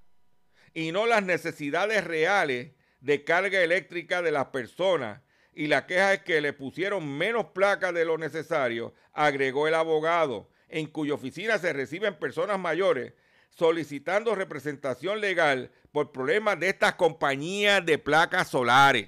y 0.74 0.90
no 0.90 1.06
las 1.06 1.22
necesidades 1.22 2.02
reales 2.02 2.72
de 3.00 3.22
carga 3.22 3.62
eléctrica 3.62 4.20
de 4.20 4.32
las 4.32 4.46
personas. 4.46 5.20
Y 5.54 5.68
la 5.68 5.86
queja 5.86 6.14
es 6.14 6.22
que 6.22 6.40
le 6.40 6.52
pusieron 6.52 7.08
menos 7.16 7.46
placas 7.54 7.94
de 7.94 8.04
lo 8.04 8.18
necesario, 8.18 8.92
agregó 9.12 9.68
el 9.68 9.74
abogado, 9.74 10.50
en 10.68 10.88
cuya 10.88 11.14
oficina 11.14 11.56
se 11.58 11.72
reciben 11.72 12.18
personas 12.18 12.58
mayores 12.58 13.12
solicitando 13.50 14.34
representación 14.34 15.20
legal 15.20 15.70
por 15.92 16.10
problemas 16.10 16.58
de 16.58 16.70
estas 16.70 16.96
compañías 16.96 17.86
de 17.86 17.98
placas 17.98 18.48
solares. 18.48 19.06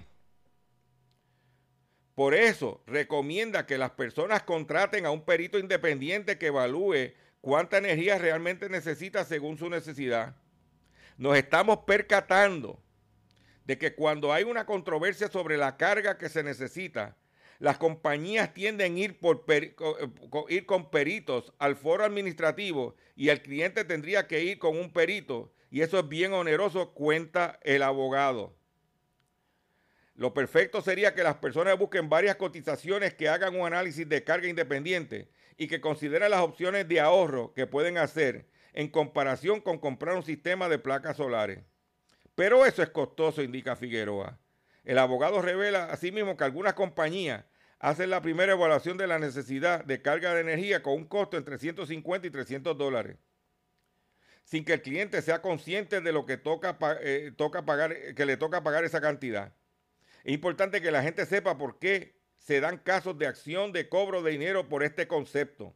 Por 2.15 2.35
eso 2.35 2.85
recomienda 2.87 3.67
que 3.67 3.77
las 3.77 3.91
personas 3.91 4.45
contraten 4.45 5.07
a 5.07 5.11
un 5.11 5.25
perito 5.25 5.59
independiente 5.59 6.39
que 6.39 6.47
evalúe 6.47 7.13
cuánta 7.47 7.79
energía 7.79 8.19
realmente 8.19 8.69
necesita 8.69 9.25
según 9.25 9.57
su 9.57 9.71
necesidad. 9.71 10.35
Nos 11.17 11.37
estamos 11.37 11.79
percatando 11.87 12.83
de 13.65 13.79
que 13.79 13.95
cuando 13.95 14.33
hay 14.33 14.43
una 14.43 14.67
controversia 14.67 15.29
sobre 15.29 15.57
la 15.57 15.77
carga 15.77 16.19
que 16.19 16.29
se 16.29 16.43
necesita, 16.43 17.17
las 17.61 17.79
compañías 17.79 18.53
tienden 18.53 18.97
a 18.97 18.99
ir, 18.99 19.21
por 19.21 19.45
ir 20.49 20.67
con 20.67 20.91
peritos 20.91 21.53
al 21.61 21.77
foro 21.77 22.03
administrativo 22.03 22.97
y 23.15 23.29
el 23.29 23.41
cliente 23.43 23.85
tendría 23.85 24.27
que 24.27 24.43
ir 24.43 24.59
con 24.59 24.77
un 24.77 24.93
perito 24.93 25.55
y 25.71 25.83
eso 25.83 26.01
es 26.01 26.09
bien 26.09 26.33
oneroso, 26.33 26.95
cuenta 26.95 27.61
el 27.63 27.85
abogado. 27.85 28.57
Lo 30.17 30.35
perfecto 30.35 30.81
sería 30.81 31.15
que 31.15 31.23
las 31.23 31.37
personas 31.37 31.79
busquen 31.79 32.09
varias 32.09 32.35
cotizaciones 32.35 33.15
que 33.15 33.29
hagan 33.29 33.55
un 33.55 33.69
análisis 33.69 34.09
de 34.09 34.25
carga 34.25 34.49
independiente 34.49 35.29
y 35.57 35.69
que 35.69 35.81
consideren 35.81 36.31
las 36.31 36.41
opciones 36.41 36.89
de 36.89 37.01
ahorro 37.01 37.53
que 37.55 37.67
pueden 37.67 37.99
hacer 37.99 38.47
en 38.73 38.89
comparación 38.89 39.61
con 39.61 39.79
comprar 39.79 40.17
un 40.17 40.23
sistema 40.23 40.69
de 40.69 40.79
placas 40.79 41.17
solares. 41.17 41.61
Pero 42.35 42.67
eso 42.67 42.83
es 42.83 42.91
costoso, 42.91 43.43
indica 43.43 43.77
Figueroa. 43.77 44.39
El 44.85 44.99
abogado 44.99 45.41
revela 45.41 45.87
asimismo 45.87 46.37
que 46.37 46.45
algunas 46.45 46.75
compañías 46.75 47.45
hacen 47.79 48.11
la 48.11 48.23
primera 48.23 48.53
evaluación 48.53 48.99
de 48.99 49.07
la 49.07 49.19
necesidad 49.19 49.85
de 49.85 50.03
carga 50.03 50.35
de 50.35 50.43
energía 50.43 50.83
con 50.83 50.95
un 50.95 51.05
costo 51.07 51.37
entre 51.37 51.59
150 51.59 52.27
y 52.27 52.31
300 52.31 52.77
dólares, 52.77 53.17
sin 54.45 54.65
que 54.65 54.75
el 54.75 54.83
cliente 54.83 55.23
sea 55.23 55.43
consciente 55.43 56.01
de 56.01 56.13
lo 56.13 56.27
que 56.27 56.37
toca, 56.37 56.77
eh, 57.01 57.33
toca 57.37 57.65
pagar, 57.65 58.15
que 58.15 58.27
le 58.27 58.37
toca 58.37 58.63
pagar 58.63 58.85
esa 58.85 59.01
cantidad. 59.01 59.55
Es 60.25 60.35
importante 60.35 60.83
que 60.83 60.91
la 60.91 61.03
gente 61.03 61.25
sepa 61.27 61.57
por 61.57 61.79
qué 61.79 62.16
se 62.39 62.61
dan 62.61 62.79
casos 62.79 63.19
de 63.19 63.27
acción 63.27 63.73
de 63.73 63.89
cobro 63.89 64.23
de 64.23 64.33
dinero 64.33 64.69
por 64.69 64.83
este 64.83 65.09
concepto. 65.09 65.75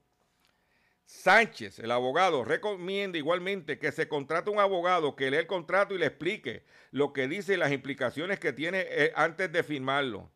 Sánchez, 1.04 1.80
el 1.80 1.90
abogado, 1.90 2.44
recomienda 2.44 3.18
igualmente 3.18 3.80
que 3.80 3.90
se 3.90 4.08
contrate 4.08 4.50
un 4.50 4.60
abogado 4.60 5.16
que 5.16 5.30
lea 5.30 5.40
el 5.40 5.48
contrato 5.48 5.94
y 5.94 5.98
le 5.98 6.06
explique 6.06 6.64
lo 6.92 7.12
que 7.12 7.26
dice 7.26 7.54
y 7.54 7.56
las 7.56 7.72
implicaciones 7.72 8.38
que 8.38 8.52
tiene 8.52 8.86
eh, 8.88 9.12
antes 9.16 9.50
de 9.50 9.64
firmarlo. 9.64 10.30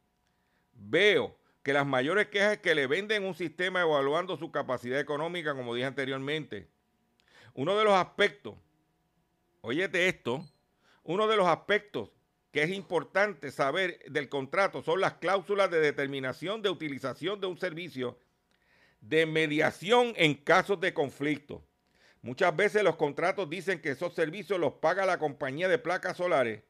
Veo 0.72 1.38
que 1.62 1.72
las 1.72 1.86
mayores 1.86 2.26
quejas 2.26 2.54
es 2.54 2.58
que 2.58 2.74
le 2.74 2.88
venden 2.88 3.24
un 3.24 3.34
sistema 3.34 3.82
evaluando 3.82 4.36
su 4.36 4.50
capacidad 4.50 4.98
económica, 4.98 5.54
como 5.54 5.74
dije 5.74 5.86
anteriormente. 5.86 6.68
Uno 7.54 7.78
de 7.78 7.84
los 7.84 7.94
aspectos, 7.94 8.56
óyete 9.60 10.08
esto, 10.08 10.44
uno 11.04 11.28
de 11.28 11.36
los 11.36 11.46
aspectos 11.46 12.10
que 12.54 12.62
es 12.62 12.70
importante 12.70 13.50
saber 13.50 13.98
del 14.08 14.28
contrato 14.28 14.80
son 14.80 15.00
las 15.00 15.14
cláusulas 15.14 15.72
de 15.72 15.80
determinación 15.80 16.62
de 16.62 16.70
utilización 16.70 17.40
de 17.40 17.48
un 17.48 17.58
servicio 17.58 18.16
de 19.00 19.26
mediación 19.26 20.12
en 20.14 20.34
casos 20.34 20.78
de 20.78 20.94
conflicto. 20.94 21.64
Muchas 22.22 22.54
veces 22.54 22.84
los 22.84 22.94
contratos 22.94 23.50
dicen 23.50 23.80
que 23.80 23.90
esos 23.90 24.14
servicios 24.14 24.60
los 24.60 24.74
paga 24.74 25.04
la 25.04 25.18
compañía 25.18 25.66
de 25.66 25.78
placas 25.78 26.18
solares, 26.18 26.62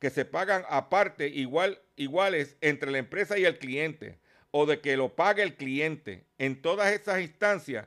que 0.00 0.08
se 0.08 0.24
pagan 0.24 0.64
aparte 0.70 1.28
igual, 1.28 1.78
iguales 1.96 2.56
entre 2.62 2.90
la 2.90 2.96
empresa 2.96 3.38
y 3.38 3.44
el 3.44 3.58
cliente 3.58 4.18
o 4.50 4.64
de 4.64 4.80
que 4.80 4.96
lo 4.96 5.14
pague 5.14 5.42
el 5.42 5.56
cliente. 5.56 6.24
En 6.38 6.62
todas 6.62 6.90
esas 6.90 7.20
instancias, 7.20 7.86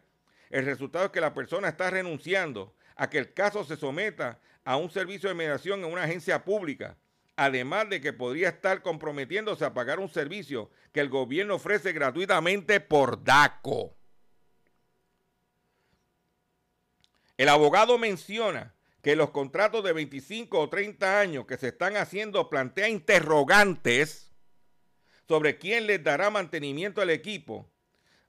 el 0.52 0.64
resultado 0.64 1.06
es 1.06 1.12
que 1.12 1.22
la 1.22 1.34
persona 1.34 1.70
está 1.70 1.90
renunciando 1.90 2.76
a 2.96 3.10
que 3.10 3.18
el 3.18 3.34
caso 3.34 3.64
se 3.64 3.78
someta 3.78 4.40
a 4.64 4.78
un 4.78 4.92
servicio 4.92 5.28
de 5.28 5.34
mediación 5.34 5.84
en 5.84 5.92
una 5.92 6.04
agencia 6.04 6.46
pública, 6.46 6.98
además 7.44 7.90
de 7.90 8.02
que 8.02 8.14
podría 8.14 8.50
estar 8.50 8.84
comprometiéndose 8.84 9.66
a 9.66 9.74
pagar 9.74 10.00
un 10.00 10.10
servicio 10.10 10.70
que 10.92 11.00
el 11.00 11.10
gobierno 11.10 11.56
ofrece 11.56 11.92
gratuitamente 11.92 12.80
por 12.80 13.24
DACO. 13.24 13.96
El 17.38 17.50
abogado 17.50 17.98
menciona 17.98 18.76
que 19.02 19.16
los 19.16 19.32
contratos 19.32 19.84
de 19.84 19.92
25 19.92 20.60
o 20.60 20.70
30 20.70 21.20
años 21.20 21.48
que 21.48 21.58
se 21.58 21.70
están 21.70 21.98
haciendo 21.98 22.48
plantea 22.48 22.90
interrogantes 22.90 24.32
sobre 25.28 25.58
quién 25.58 25.88
les 25.88 26.04
dará 26.04 26.30
mantenimiento 26.30 27.02
al 27.02 27.10
equipo 27.10 27.72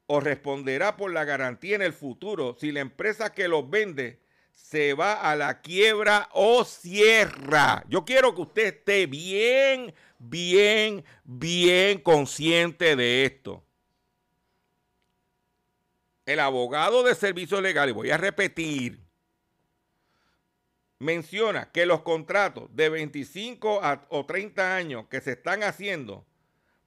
o 0.07 0.21
responderá 0.21 0.97
por 0.97 1.13
la 1.13 1.27
garantía 1.27 1.77
en 1.77 1.83
el 1.83 1.93
futuro 1.93 2.57
si 2.59 2.73
la 2.73 2.81
empresa 2.81 3.35
que 3.35 3.47
los 3.47 3.69
vende 3.69 4.22
se 4.55 4.95
va 4.95 5.15
a 5.15 5.37
la 5.37 5.61
quiebra 5.61 6.29
o 6.33 6.65
cierra. 6.65 7.85
Yo 7.89 8.05
quiero 8.05 8.35
que 8.35 8.43
usted 8.43 8.67
esté 8.67 9.07
bien, 9.07 9.95
bien, 10.19 11.05
bien 11.25 12.01
consciente 12.01 12.97
de 12.97 13.25
esto. 13.25 13.63
El 16.25 16.41
abogado 16.41 17.03
de 17.03 17.15
servicios 17.15 17.61
legales, 17.61 17.95
voy 17.95 18.11
a 18.11 18.17
repetir, 18.17 19.01
menciona 21.01 21.71
que 21.73 21.85
los 21.85 22.03
contratos 22.03 22.75
de 22.75 22.89
25 22.89 23.81
o 24.09 24.27
30 24.27 24.77
años 24.77 25.07
que 25.09 25.21
se 25.21 25.33
están 25.33 25.65
haciendo 25.65 26.25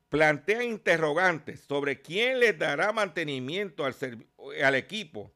plantea 0.10 0.64
interrogantes 0.64 1.60
sobre 1.60 2.02
quién 2.02 2.40
les 2.40 2.58
dará 2.58 2.94
mantenimiento 2.94 3.84
al, 3.84 3.96
al 4.64 4.76
equipo 4.76 5.35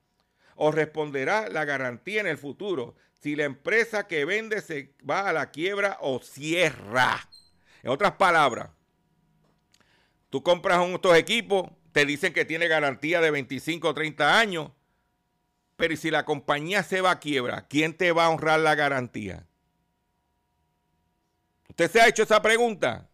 o 0.62 0.72
responderá 0.72 1.48
la 1.48 1.64
garantía 1.64 2.20
en 2.20 2.28
el 2.28 2.38
futuro 2.38 2.94
si 3.14 3.38
la 3.38 3.46
empresa 3.46 4.08
que 4.08 4.26
vende 4.26 4.62
se 4.62 4.94
va 5.10 5.30
a 5.30 5.34
la 5.34 5.52
quiebra 5.52 5.98
o 6.02 6.20
cierra. 6.20 7.30
En 7.82 7.90
otras 7.90 8.14
palabras, 8.14 8.70
tú 10.30 10.44
compras 10.44 10.86
estos 10.86 11.16
equipos, 11.18 11.72
te 11.94 12.06
dicen 12.06 12.34
que 12.34 12.44
tiene 12.44 12.68
garantía 12.68 13.22
de 13.22 13.32
25 13.32 13.88
o 13.88 13.94
30 13.94 14.38
años, 14.38 14.72
pero 15.78 15.96
si 15.96 16.12
la 16.12 16.26
compañía 16.26 16.84
se 16.84 17.00
va 17.00 17.12
a 17.12 17.20
quiebra, 17.20 17.66
¿quién 17.70 17.94
te 17.94 18.12
va 18.12 18.26
a 18.26 18.30
honrar 18.30 18.60
la 18.60 18.76
garantía? 18.76 19.48
¿Usted 21.70 21.90
se 21.90 22.02
ha 22.02 22.08
hecho 22.10 22.24
esa 22.24 22.42
pregunta? 22.42 23.10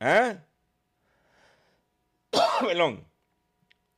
¿Eh? 0.00 0.38
Perdón. 2.60 3.07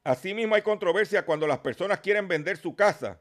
Asimismo 0.03 0.55
hay 0.55 0.63
controversia 0.63 1.25
cuando 1.25 1.47
las 1.47 1.59
personas 1.59 2.01
quieren 2.01 2.27
vender 2.27 2.57
su 2.57 2.75
casa, 2.75 3.21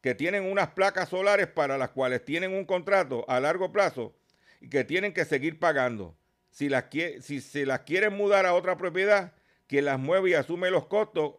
que 0.00 0.14
tienen 0.14 0.44
unas 0.44 0.68
placas 0.68 1.08
solares 1.08 1.48
para 1.48 1.76
las 1.76 1.90
cuales 1.90 2.24
tienen 2.24 2.54
un 2.54 2.64
contrato 2.64 3.24
a 3.28 3.40
largo 3.40 3.72
plazo 3.72 4.14
y 4.60 4.68
que 4.68 4.84
tienen 4.84 5.12
que 5.12 5.24
seguir 5.24 5.58
pagando. 5.58 6.16
Si, 6.50 6.68
las, 6.68 6.86
si 7.20 7.40
se 7.40 7.66
las 7.66 7.80
quieren 7.80 8.16
mudar 8.16 8.46
a 8.46 8.54
otra 8.54 8.76
propiedad, 8.76 9.32
quien 9.66 9.84
las 9.84 9.98
mueve 9.98 10.30
y 10.30 10.34
asume 10.34 10.70
los 10.70 10.86
costos, 10.86 11.34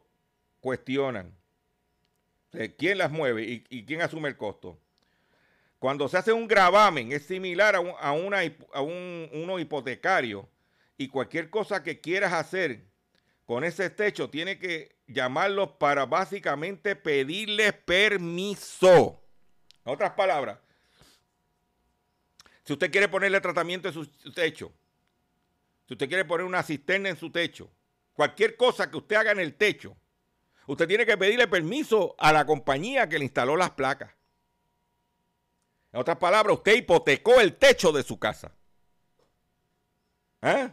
cuestionan. 0.59 1.33
¿Quién 2.77 2.97
las 2.97 3.11
mueve 3.11 3.63
y, 3.69 3.85
quién 3.85 4.01
asume 4.01 4.27
el 4.27 4.37
costo? 4.37 4.77
Cuando 5.79 6.07
se 6.09 6.17
hace 6.17 6.33
un 6.33 6.47
gravamen, 6.47 7.11
es 7.11 7.25
similar 7.25 7.75
a, 7.75 7.79
a, 7.79 8.11
una, 8.11 8.39
a 8.73 8.81
un, 8.81 9.29
uno 9.33 9.57
hipotecario 9.57 10.47
y 10.97 11.07
cualquier 11.07 11.49
cosa 11.49 11.81
que 11.81 11.99
quieras 11.99 12.33
hacer 12.33 12.81
con 13.51 13.65
ese 13.65 13.89
techo, 13.89 14.29
tiene 14.29 14.57
que 14.57 14.95
llamarlos 15.07 15.71
para 15.71 16.05
básicamente 16.05 16.95
pedirles 16.95 17.73
permiso. 17.73 19.21
En 19.83 19.91
otras 19.91 20.11
palabras, 20.11 20.57
si 22.63 22.71
usted 22.71 22.89
quiere 22.89 23.09
ponerle 23.09 23.41
tratamiento 23.41 23.89
en 23.89 23.93
su 23.93 24.05
techo, 24.31 24.71
si 25.85 25.95
usted 25.95 26.07
quiere 26.07 26.23
poner 26.23 26.45
una 26.45 26.63
cisterna 26.63 27.09
en 27.09 27.17
su 27.17 27.29
techo, 27.29 27.69
cualquier 28.13 28.55
cosa 28.55 28.89
que 28.89 28.95
usted 28.95 29.17
haga 29.17 29.33
en 29.33 29.41
el 29.41 29.53
techo, 29.55 29.97
usted 30.65 30.87
tiene 30.87 31.05
que 31.05 31.17
pedirle 31.17 31.45
permiso 31.49 32.15
a 32.19 32.31
la 32.31 32.45
compañía 32.45 33.09
que 33.09 33.19
le 33.19 33.25
instaló 33.25 33.57
las 33.57 33.71
placas. 33.71 34.13
En 35.91 35.99
otras 35.99 36.15
palabras, 36.15 36.55
usted 36.55 36.77
hipotecó 36.77 37.41
el 37.41 37.57
techo 37.57 37.91
de 37.91 38.03
su 38.03 38.17
casa. 38.17 38.55
¿Eh? 40.41 40.71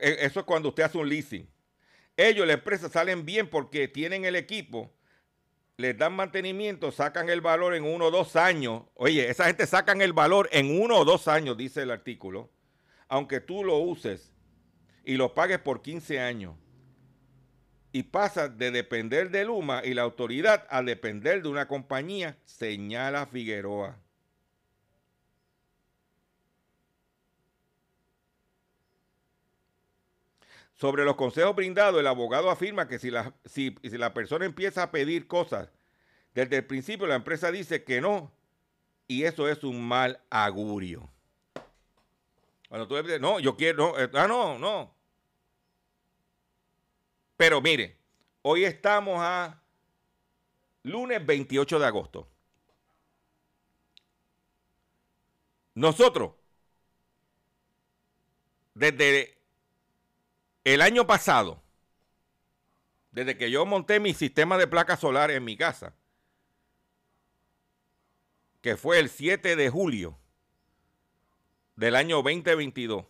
Eso 0.00 0.40
es 0.40 0.46
cuando 0.46 0.68
usted 0.70 0.84
hace 0.84 0.98
un 0.98 1.08
leasing. 1.08 1.48
Ellos, 2.16 2.46
la 2.46 2.54
empresa, 2.54 2.88
salen 2.88 3.24
bien 3.24 3.48
porque 3.48 3.88
tienen 3.88 4.24
el 4.24 4.36
equipo, 4.36 4.90
les 5.76 5.96
dan 5.96 6.14
mantenimiento, 6.14 6.90
sacan 6.90 7.28
el 7.28 7.42
valor 7.42 7.74
en 7.74 7.84
uno 7.84 8.06
o 8.06 8.10
dos 8.10 8.36
años. 8.36 8.84
Oye, 8.94 9.28
esa 9.28 9.46
gente 9.46 9.66
sacan 9.66 10.00
el 10.00 10.12
valor 10.14 10.48
en 10.52 10.80
uno 10.80 10.98
o 10.98 11.04
dos 11.04 11.28
años, 11.28 11.56
dice 11.56 11.82
el 11.82 11.90
artículo, 11.90 12.50
aunque 13.08 13.40
tú 13.40 13.62
lo 13.62 13.78
uses 13.78 14.32
y 15.04 15.16
lo 15.16 15.34
pagues 15.34 15.58
por 15.58 15.82
15 15.82 16.20
años. 16.20 16.54
Y 17.92 18.04
pasa 18.04 18.48
de 18.48 18.70
depender 18.70 19.30
de 19.30 19.44
Luma 19.44 19.82
y 19.84 19.94
la 19.94 20.02
autoridad 20.02 20.66
a 20.70 20.82
depender 20.82 21.42
de 21.42 21.48
una 21.48 21.68
compañía, 21.68 22.38
señala 22.44 23.26
Figueroa. 23.26 23.98
Sobre 30.76 31.06
los 31.06 31.16
consejos 31.16 31.56
brindados, 31.56 31.98
el 31.98 32.06
abogado 32.06 32.50
afirma 32.50 32.86
que 32.86 32.98
si 32.98 33.10
la, 33.10 33.34
si, 33.46 33.74
la 33.82 34.12
persona 34.12 34.44
empieza 34.44 34.82
a 34.82 34.90
pedir 34.90 35.26
cosas 35.26 35.70
desde 36.34 36.56
el 36.56 36.66
principio, 36.66 37.06
la 37.06 37.14
empresa 37.14 37.50
dice 37.50 37.82
que 37.82 38.02
no, 38.02 38.30
y 39.08 39.24
eso 39.24 39.48
es 39.48 39.64
un 39.64 39.82
mal 39.82 40.20
augurio. 40.28 41.10
Cuando 42.68 42.86
tú 42.86 42.96
dices, 42.96 43.20
no, 43.20 43.40
yo 43.40 43.56
quiero, 43.56 43.98
eh, 43.98 44.10
ah, 44.12 44.26
no, 44.28 44.58
no. 44.58 44.94
Pero 47.38 47.62
mire, 47.62 47.96
hoy 48.42 48.64
estamos 48.64 49.16
a 49.18 49.62
lunes 50.82 51.24
28 51.24 51.78
de 51.78 51.86
agosto. 51.86 52.28
Nosotros, 55.74 56.32
desde 58.74 59.35
el 60.66 60.82
año 60.82 61.06
pasado, 61.06 61.62
desde 63.12 63.38
que 63.38 63.52
yo 63.52 63.64
monté 63.64 64.00
mi 64.00 64.12
sistema 64.14 64.58
de 64.58 64.66
placas 64.66 64.98
solares 64.98 65.36
en 65.36 65.44
mi 65.44 65.56
casa, 65.56 65.94
que 68.62 68.76
fue 68.76 68.98
el 68.98 69.08
7 69.08 69.54
de 69.54 69.70
julio 69.70 70.18
del 71.76 71.94
año 71.94 72.16
2022, 72.16 73.04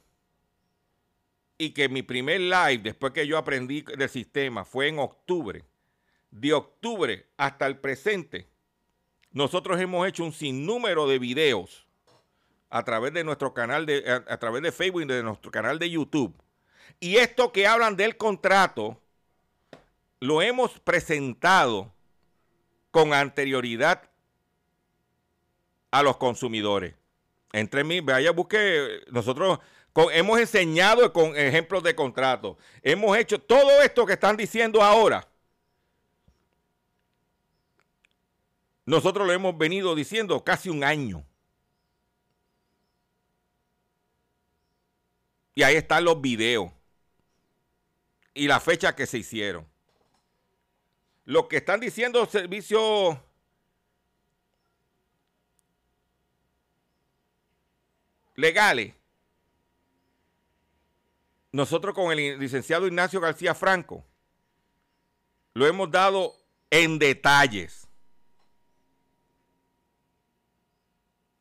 y 1.56 1.70
que 1.70 1.88
mi 1.88 2.02
primer 2.02 2.42
live, 2.42 2.82
después 2.82 3.14
que 3.14 3.26
yo 3.26 3.38
aprendí 3.38 3.80
del 3.80 4.10
sistema, 4.10 4.66
fue 4.66 4.88
en 4.88 4.98
octubre, 4.98 5.64
de 6.30 6.52
octubre 6.52 7.26
hasta 7.38 7.66
el 7.66 7.78
presente, 7.78 8.50
nosotros 9.30 9.80
hemos 9.80 10.06
hecho 10.06 10.24
un 10.24 10.34
sinnúmero 10.34 11.08
de 11.08 11.18
videos 11.18 11.86
a 12.68 12.84
través 12.84 13.14
de 13.14 13.24
nuestro 13.24 13.54
canal 13.54 13.86
de, 13.86 14.04
a 14.06 14.38
través 14.38 14.60
de 14.60 14.72
Facebook 14.72 15.04
y 15.04 15.06
de 15.06 15.22
nuestro 15.22 15.50
canal 15.50 15.78
de 15.78 15.88
YouTube 15.88 16.36
y 17.00 17.16
esto 17.16 17.52
que 17.52 17.66
hablan 17.66 17.96
del 17.96 18.16
contrato, 18.16 19.00
lo 20.20 20.42
hemos 20.42 20.78
presentado 20.80 21.92
con 22.90 23.12
anterioridad 23.12 24.10
a 25.90 26.02
los 26.02 26.16
consumidores. 26.16 26.94
Entre 27.52 27.84
mí, 27.84 28.00
vaya, 28.00 28.32
busque, 28.32 29.02
nosotros 29.10 29.58
hemos 30.12 30.38
enseñado 30.38 31.12
con 31.12 31.36
ejemplos 31.36 31.82
de 31.82 31.94
contrato. 31.94 32.58
Hemos 32.82 33.16
hecho 33.16 33.40
todo 33.40 33.82
esto 33.82 34.04
que 34.06 34.14
están 34.14 34.36
diciendo 34.36 34.82
ahora. 34.82 35.28
Nosotros 38.84 39.26
lo 39.26 39.32
hemos 39.32 39.56
venido 39.56 39.94
diciendo 39.94 40.42
casi 40.44 40.68
un 40.68 40.84
año. 40.84 41.24
Y 45.54 45.62
ahí 45.62 45.76
están 45.76 46.04
los 46.04 46.20
videos 46.20 46.75
y 48.36 48.46
la 48.46 48.60
fecha 48.60 48.94
que 48.94 49.06
se 49.06 49.18
hicieron. 49.18 49.66
Lo 51.24 51.48
que 51.48 51.56
están 51.56 51.80
diciendo 51.80 52.24
servicios 52.26 53.16
legales, 58.34 58.94
nosotros 61.50 61.94
con 61.94 62.12
el 62.12 62.38
licenciado 62.38 62.86
Ignacio 62.86 63.20
García 63.20 63.54
Franco 63.54 64.04
lo 65.54 65.66
hemos 65.66 65.90
dado 65.90 66.36
en 66.68 66.98
detalles. 66.98 67.88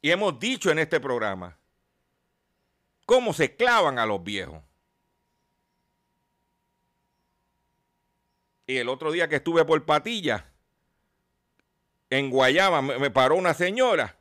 Y 0.01 0.11
hemos 0.11 0.39
dicho 0.39 0.71
en 0.71 0.79
este 0.79 1.01
programa 1.01 1.57
cómo 3.05 3.33
se 3.33 3.53
clavan 3.53 3.99
a 3.99 4.05
los 4.05 4.23
viejos. 4.23 4.64
Y 8.67 8.77
el 8.77 8.89
otro 8.89 9.11
día 9.11 9.29
que 9.29 9.37
estuve 9.37 9.63
por 9.65 9.85
Patilla, 9.85 10.51
en 12.09 12.29
Guayama, 12.29 12.81
me, 12.81 13.11
paró 13.11 13.35
una 13.35 13.53
señora. 13.53 14.17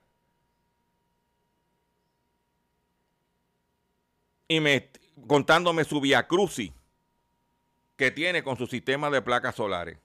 Y 4.48 4.60
me 4.60 4.90
contándome 5.26 5.84
su 5.84 6.00
via 6.00 6.26
crucis 6.26 6.72
que 7.96 8.10
tiene 8.10 8.42
con 8.42 8.58
su 8.58 8.66
sistema 8.66 9.08
de 9.08 9.22
placas 9.22 9.54
solares. 9.54 9.98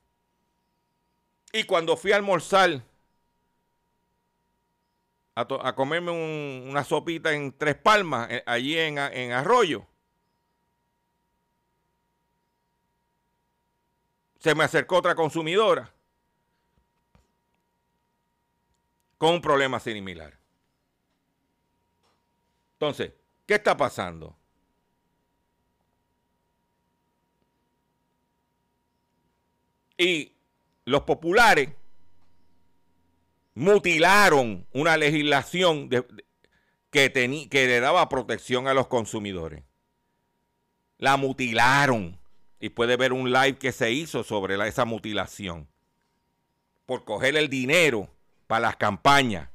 Y 1.51 1.63
cuando 1.63 1.97
fui 1.97 2.11
a 2.11 2.15
almorzar, 2.15 2.83
a, 5.35 5.75
comerme 5.75 6.11
una 6.11 6.83
sopita 6.83 7.33
en 7.33 7.51
Tres 7.57 7.75
Palmas, 7.75 8.29
eh, 8.29 8.43
allí 8.45 8.77
en 8.77 9.31
Arroyo, 9.31 9.85
se 14.39 14.55
me 14.55 14.63
acercó 14.63 14.97
otra 14.97 15.15
consumidora 15.15 15.93
con 19.17 19.35
un 19.35 19.41
problema 19.41 19.79
similar. 19.79 20.39
Entonces, 22.73 23.11
¿qué 23.45 23.55
está 23.55 23.75
pasando? 23.75 24.37
Y 29.97 30.33
los 30.85 31.01
populares 31.01 31.69
mutilaron 33.55 34.65
una 34.71 34.95
legislación 34.95 35.89
que, 35.89 36.07
que 36.91 37.67
le 37.67 37.79
daba 37.81 38.07
protección 38.07 38.69
a 38.69 38.73
los 38.73 38.87
consumidores. 38.87 39.65
La 40.97 41.17
mutilaron 41.17 42.18
y 42.59 42.69
puede 42.69 42.97
ver 42.97 43.13
un 43.13 43.31
live 43.31 43.57
que 43.57 43.71
se 43.71 43.91
hizo 43.91 44.23
sobre 44.23 44.55
esa 44.67 44.85
mutilación. 44.85 45.67
Por 46.85 47.05
coger 47.05 47.37
el 47.37 47.49
dinero 47.49 48.09
para 48.47 48.61
las 48.61 48.77
campañas. 48.77 49.49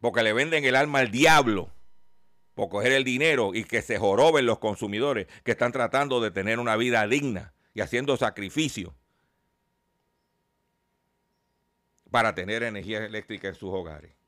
Porque 0.00 0.22
le 0.22 0.32
venden 0.32 0.64
el 0.64 0.76
alma 0.76 1.00
al 1.00 1.10
diablo 1.10 1.70
por 2.60 2.68
coger 2.68 2.92
el 2.92 3.04
dinero 3.04 3.52
y 3.54 3.64
que 3.64 3.80
se 3.80 3.98
joroben 3.98 4.44
los 4.44 4.58
consumidores 4.58 5.26
que 5.44 5.52
están 5.52 5.72
tratando 5.72 6.20
de 6.20 6.30
tener 6.30 6.58
una 6.58 6.76
vida 6.76 7.06
digna 7.06 7.54
y 7.72 7.80
haciendo 7.80 8.18
sacrificios 8.18 8.92
para 12.10 12.34
tener 12.34 12.62
energía 12.62 12.98
eléctrica 12.98 13.48
en 13.48 13.54
sus 13.54 13.70
hogares. 13.72 14.19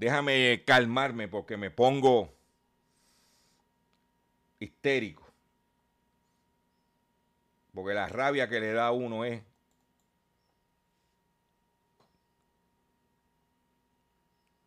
Déjame 0.00 0.64
calmarme 0.66 1.28
porque 1.28 1.56
me 1.58 1.70
pongo 1.70 2.34
histérico. 4.58 5.26
Porque 7.74 7.94
la 7.94 8.08
rabia 8.08 8.48
que 8.48 8.60
le 8.60 8.72
da 8.72 8.86
a 8.88 8.92
uno 8.92 9.24
es 9.24 9.42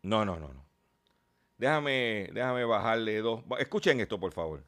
No, 0.02 0.24
no, 0.24 0.38
no, 0.38 0.48
no. 0.52 0.64
Déjame, 1.58 2.28
déjame 2.32 2.64
bajarle 2.64 3.20
dos. 3.22 3.42
Escuchen 3.58 4.00
esto, 4.00 4.20
por 4.20 4.32
favor. 4.32 4.62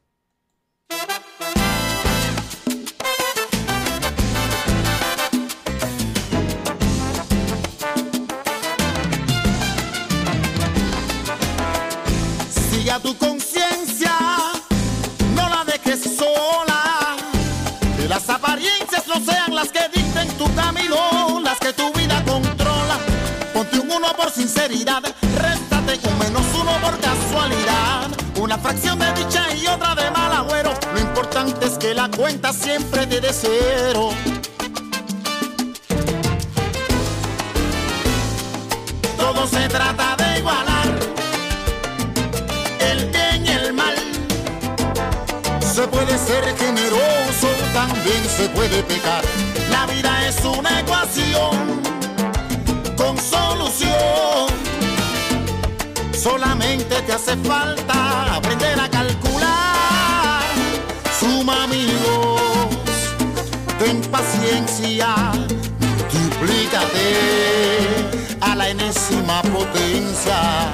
sinceridad. 24.47 25.03
Réstate 25.41 25.99
un 26.07 26.19
menos 26.19 26.45
uno 26.53 26.71
por 26.81 26.97
casualidad. 26.99 28.07
Una 28.39 28.57
fracción 28.57 28.97
de 28.97 29.11
dicha 29.13 29.43
y 29.53 29.67
otra 29.67 29.93
de 29.95 30.09
mal 30.11 30.31
agüero. 30.31 30.73
Lo 30.93 30.99
importante 30.99 31.65
es 31.65 31.77
que 31.77 31.93
la 31.93 32.09
cuenta 32.09 32.53
siempre 32.53 33.05
te 33.07 33.19
de 33.19 33.33
cero. 33.33 34.09
Todo 39.17 39.47
se 39.47 39.67
trata 39.67 40.15
de 40.15 40.39
igualar 40.39 40.87
el 42.79 43.09
bien 43.09 43.45
y 43.45 43.49
el 43.49 43.73
mal. 43.73 43.95
Se 45.59 45.87
puede 45.87 46.17
ser 46.17 46.55
generoso, 46.57 47.49
también 47.73 48.23
se 48.37 48.47
puede 48.49 48.81
pecar. 48.83 49.23
La 49.71 49.85
vida 49.87 50.27
es 50.27 50.43
una 50.45 50.79
ecuación 50.79 51.81
con 52.95 53.17
solución. 53.17 54.36
Solamente 56.29 57.01
te 57.03 57.13
hace 57.13 57.37
falta 57.37 58.35
aprender 58.35 58.77
a 58.77 58.89
calcular. 58.89 60.43
Suma 61.17 61.63
amigos, 61.63 62.75
ten 63.79 64.01
paciencia, 64.11 65.31
duplícate 66.11 67.07
a 68.41 68.55
la 68.55 68.67
enésima 68.67 69.41
potencia 69.43 70.73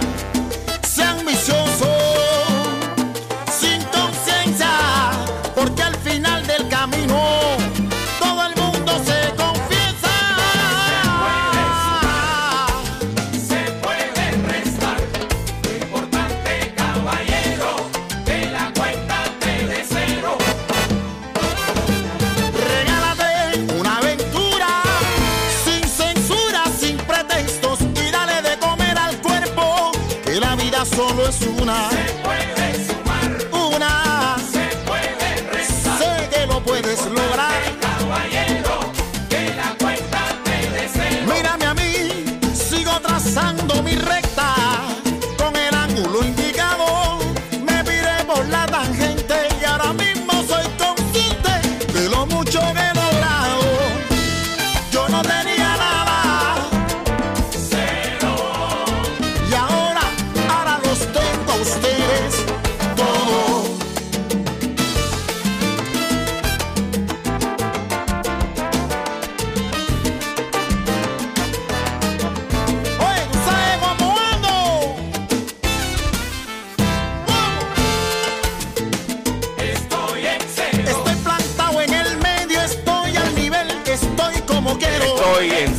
night. 31.73 32.12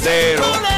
entero. 0.06 0.73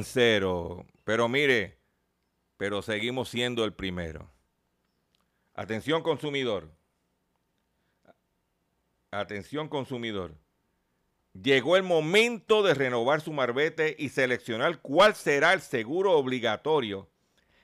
cero. 0.00 0.86
Pero 1.04 1.28
mire, 1.28 1.78
pero 2.56 2.80
seguimos 2.80 3.28
siendo 3.28 3.64
el 3.64 3.74
primero. 3.74 4.30
Atención 5.54 6.02
consumidor. 6.02 6.70
Atención 9.10 9.68
consumidor. 9.68 10.34
Llegó 11.34 11.76
el 11.76 11.82
momento 11.82 12.62
de 12.62 12.74
renovar 12.74 13.20
su 13.20 13.32
marbete 13.32 13.94
y 13.98 14.08
seleccionar 14.08 14.80
cuál 14.80 15.14
será 15.14 15.52
el 15.52 15.60
seguro 15.60 16.12
obligatorio 16.12 17.08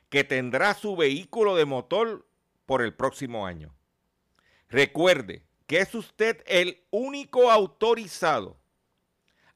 que 0.09 0.25
tendrá 0.25 0.75
su 0.75 0.97
vehículo 0.97 1.57
de 1.57 1.65
motor 1.65 2.27
por 2.67 2.83
el 2.83 2.95
próximo 2.95 3.47
año. 3.47 3.75
Recuerde 4.69 5.43
que 5.67 5.81
es 5.81 5.95
usted 5.95 6.43
el 6.47 6.83
único 6.91 7.51
autorizado 7.51 8.59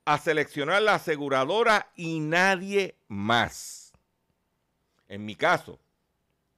a 0.05 0.19
seleccionar 0.19 0.83
la 0.83 0.95
aseguradora 0.95 1.93
y 1.95 2.21
nadie 2.21 2.97
más. 3.09 3.93
En 5.09 5.25
mi 5.25 5.35
caso, 5.35 5.79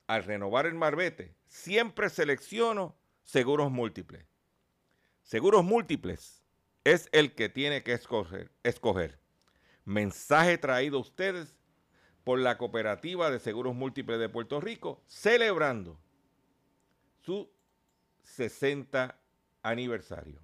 al 0.07 0.25
renovar 0.25 0.67
el 0.67 0.75
marbete, 0.75 1.35
siempre 1.47 2.09
selecciono 2.09 2.97
seguros 3.25 3.71
múltiples. 3.71 4.27
Seguros 5.23 5.65
múltiples 5.65 6.43
es 6.85 7.09
el 7.13 7.35
que 7.35 7.49
tiene 7.49 7.83
que 7.83 7.93
escoger. 7.93 9.19
Mensaje 9.85 10.59
traído 10.59 10.99
a 10.99 11.01
ustedes 11.01 11.57
por 12.23 12.39
la 12.39 12.57
Cooperativa 12.57 13.31
de 13.31 13.39
Seguros 13.39 13.75
Múltiples 13.75 14.19
de 14.19 14.29
Puerto 14.29 14.61
Rico, 14.61 15.03
celebrando 15.07 15.99
su 17.21 17.51
60 18.23 19.19
aniversario. 19.63 20.44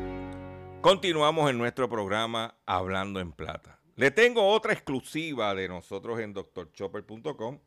Continuamos 0.81 1.47
en 1.51 1.59
nuestro 1.59 1.87
programa 1.87 2.55
Hablando 2.65 3.19
en 3.19 3.31
Plata. 3.31 3.79
Le 3.97 4.09
tengo 4.09 4.47
otra 4.47 4.73
exclusiva 4.73 5.53
de 5.53 5.67
nosotros 5.67 6.19
en 6.19 6.33
drchopper.com 6.33 7.59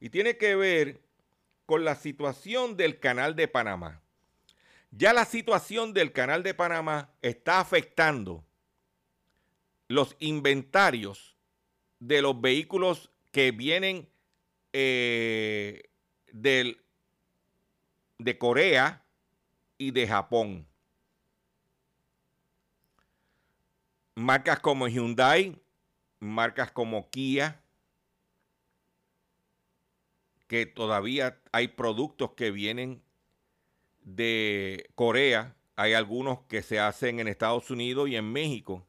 y 0.00 0.10
tiene 0.10 0.36
que 0.36 0.56
ver 0.56 1.00
con 1.66 1.84
la 1.84 1.94
situación 1.94 2.76
del 2.76 2.98
canal 2.98 3.36
de 3.36 3.46
Panamá. 3.46 4.02
Ya 4.90 5.12
la 5.12 5.24
situación 5.24 5.94
del 5.94 6.10
canal 6.10 6.42
de 6.42 6.52
Panamá 6.52 7.14
está 7.22 7.60
afectando 7.60 8.44
los 9.86 10.16
inventarios 10.18 11.36
de 12.00 12.22
los 12.22 12.40
vehículos 12.40 13.12
que 13.30 13.52
vienen 13.52 14.08
eh, 14.72 15.84
de 16.32 16.76
Corea 18.36 19.04
y 19.78 19.92
de 19.92 20.08
Japón. 20.08 20.71
Marcas 24.14 24.60
como 24.60 24.88
Hyundai, 24.88 25.60
marcas 26.20 26.70
como 26.70 27.08
Kia, 27.10 27.60
que 30.46 30.66
todavía 30.66 31.40
hay 31.50 31.68
productos 31.68 32.32
que 32.32 32.50
vienen 32.50 33.02
de 34.02 34.90
Corea, 34.94 35.56
hay 35.76 35.94
algunos 35.94 36.40
que 36.42 36.62
se 36.62 36.78
hacen 36.78 37.20
en 37.20 37.28
Estados 37.28 37.70
Unidos 37.70 38.08
y 38.08 38.16
en 38.16 38.30
México, 38.30 38.86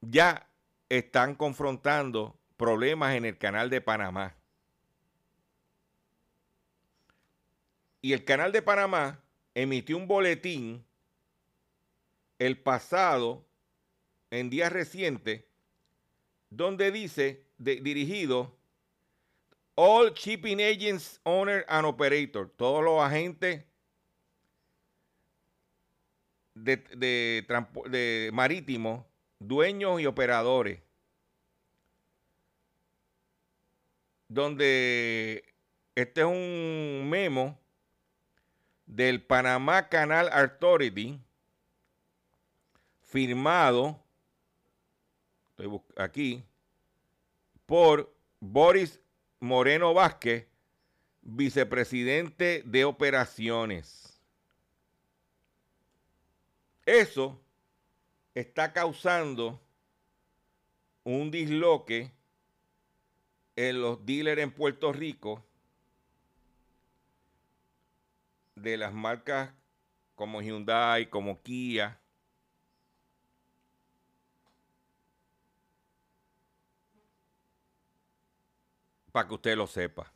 ya 0.00 0.48
están 0.88 1.34
confrontando 1.34 2.36
problemas 2.56 3.14
en 3.14 3.24
el 3.24 3.38
canal 3.38 3.70
de 3.70 3.80
Panamá. 3.80 4.34
Y 8.00 8.14
el 8.14 8.24
canal 8.24 8.50
de 8.50 8.62
Panamá 8.62 9.20
emitió 9.54 9.96
un 9.96 10.08
boletín 10.08 10.84
el 12.46 12.58
pasado, 12.58 13.46
en 14.30 14.50
días 14.50 14.72
recientes, 14.72 15.44
donde 16.50 16.90
dice, 16.90 17.44
dirigido, 17.56 18.52
All 19.76 20.12
Shipping 20.12 20.60
Agents, 20.60 21.20
Owner 21.22 21.64
and 21.68 21.86
Operator, 21.86 22.50
todos 22.50 22.82
los 22.82 23.00
agentes 23.00 23.64
de, 26.54 26.78
de, 26.96 27.46
de 27.90 28.30
marítimos, 28.32 29.04
dueños 29.38 30.00
y 30.00 30.06
operadores, 30.06 30.80
donde 34.26 35.44
este 35.94 36.22
es 36.22 36.26
un 36.26 37.08
memo 37.08 37.56
del 38.84 39.22
Panamá 39.22 39.88
Canal 39.88 40.28
Authority, 40.32 41.20
firmado, 43.12 44.02
aquí, 45.96 46.42
por 47.66 48.10
Boris 48.40 48.98
Moreno 49.38 49.92
Vázquez, 49.92 50.48
vicepresidente 51.20 52.62
de 52.64 52.86
operaciones. 52.86 54.18
Eso 56.86 57.38
está 58.34 58.72
causando 58.72 59.60
un 61.04 61.30
disloque 61.30 62.10
en 63.56 63.82
los 63.82 64.06
dealers 64.06 64.40
en 64.40 64.52
Puerto 64.52 64.90
Rico 64.90 65.44
de 68.54 68.78
las 68.78 68.94
marcas 68.94 69.52
como 70.14 70.40
Hyundai, 70.40 71.10
como 71.10 71.42
Kia, 71.42 72.01
para 79.12 79.28
que 79.28 79.34
usted 79.34 79.56
lo 79.56 79.66
sepa. 79.66 80.10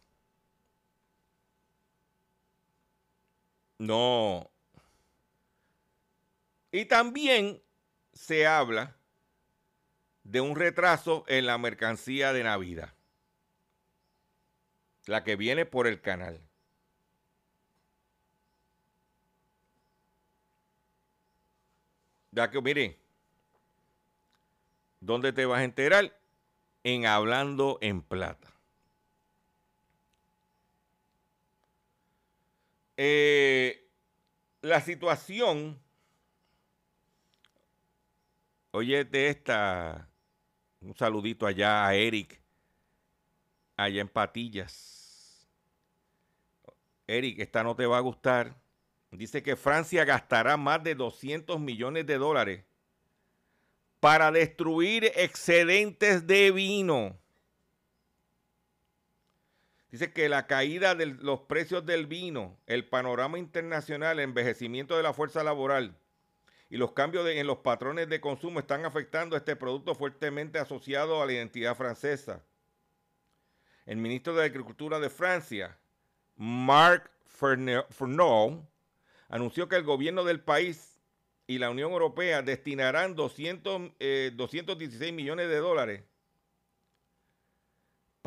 No. 3.78 4.50
Y 6.72 6.86
también 6.86 7.62
se 8.12 8.46
habla 8.46 8.96
de 10.24 10.40
un 10.40 10.56
retraso 10.56 11.24
en 11.28 11.46
la 11.46 11.58
mercancía 11.58 12.32
de 12.32 12.42
Navidad. 12.42 12.94
La 15.04 15.22
que 15.22 15.36
viene 15.36 15.66
por 15.66 15.86
el 15.86 16.00
canal. 16.00 16.40
Ya 22.32 22.50
que, 22.50 22.60
mire, 22.60 22.98
¿dónde 25.00 25.32
te 25.32 25.46
vas 25.46 25.60
a 25.60 25.64
enterar? 25.64 26.18
En 26.82 27.06
Hablando 27.06 27.78
en 27.80 28.02
Plata. 28.02 28.55
Eh, 32.96 33.90
la 34.62 34.80
situación, 34.80 35.78
oye, 38.70 39.04
de 39.04 39.28
esta, 39.28 40.08
un 40.80 40.96
saludito 40.96 41.46
allá 41.46 41.86
a 41.86 41.94
Eric, 41.94 42.40
allá 43.76 44.00
en 44.00 44.08
Patillas. 44.08 45.46
Eric, 47.06 47.38
esta 47.40 47.62
no 47.62 47.76
te 47.76 47.86
va 47.86 47.98
a 47.98 48.00
gustar. 48.00 48.56
Dice 49.10 49.42
que 49.42 49.56
Francia 49.56 50.04
gastará 50.04 50.56
más 50.56 50.82
de 50.82 50.94
200 50.94 51.60
millones 51.60 52.06
de 52.06 52.18
dólares 52.18 52.64
para 54.00 54.30
destruir 54.30 55.12
excedentes 55.16 56.26
de 56.26 56.50
vino. 56.50 57.18
Dice 59.96 60.12
que 60.12 60.28
la 60.28 60.46
caída 60.46 60.94
de 60.94 61.06
los 61.06 61.40
precios 61.40 61.86
del 61.86 62.04
vino, 62.06 62.58
el 62.66 62.86
panorama 62.86 63.38
internacional, 63.38 64.18
el 64.18 64.24
envejecimiento 64.24 64.94
de 64.94 65.02
la 65.02 65.14
fuerza 65.14 65.42
laboral 65.42 65.96
y 66.68 66.76
los 66.76 66.92
cambios 66.92 67.26
en 67.26 67.46
los 67.46 67.60
patrones 67.60 68.06
de 68.10 68.20
consumo 68.20 68.60
están 68.60 68.84
afectando 68.84 69.34
a 69.34 69.38
este 69.38 69.56
producto 69.56 69.94
fuertemente 69.94 70.58
asociado 70.58 71.22
a 71.22 71.24
la 71.24 71.32
identidad 71.32 71.74
francesa. 71.74 72.42
El 73.86 73.96
ministro 73.96 74.34
de 74.34 74.44
Agricultura 74.44 75.00
de 75.00 75.08
Francia, 75.08 75.78
Marc 76.36 77.10
Fernand, 77.24 78.66
anunció 79.30 79.66
que 79.66 79.76
el 79.76 79.84
gobierno 79.84 80.24
del 80.24 80.40
país 80.40 81.00
y 81.46 81.56
la 81.56 81.70
Unión 81.70 81.92
Europea 81.92 82.42
destinarán 82.42 83.14
200, 83.14 83.92
216 84.34 85.08
eh, 85.08 85.12
millones 85.14 85.48
de 85.48 85.56
dólares 85.56 86.02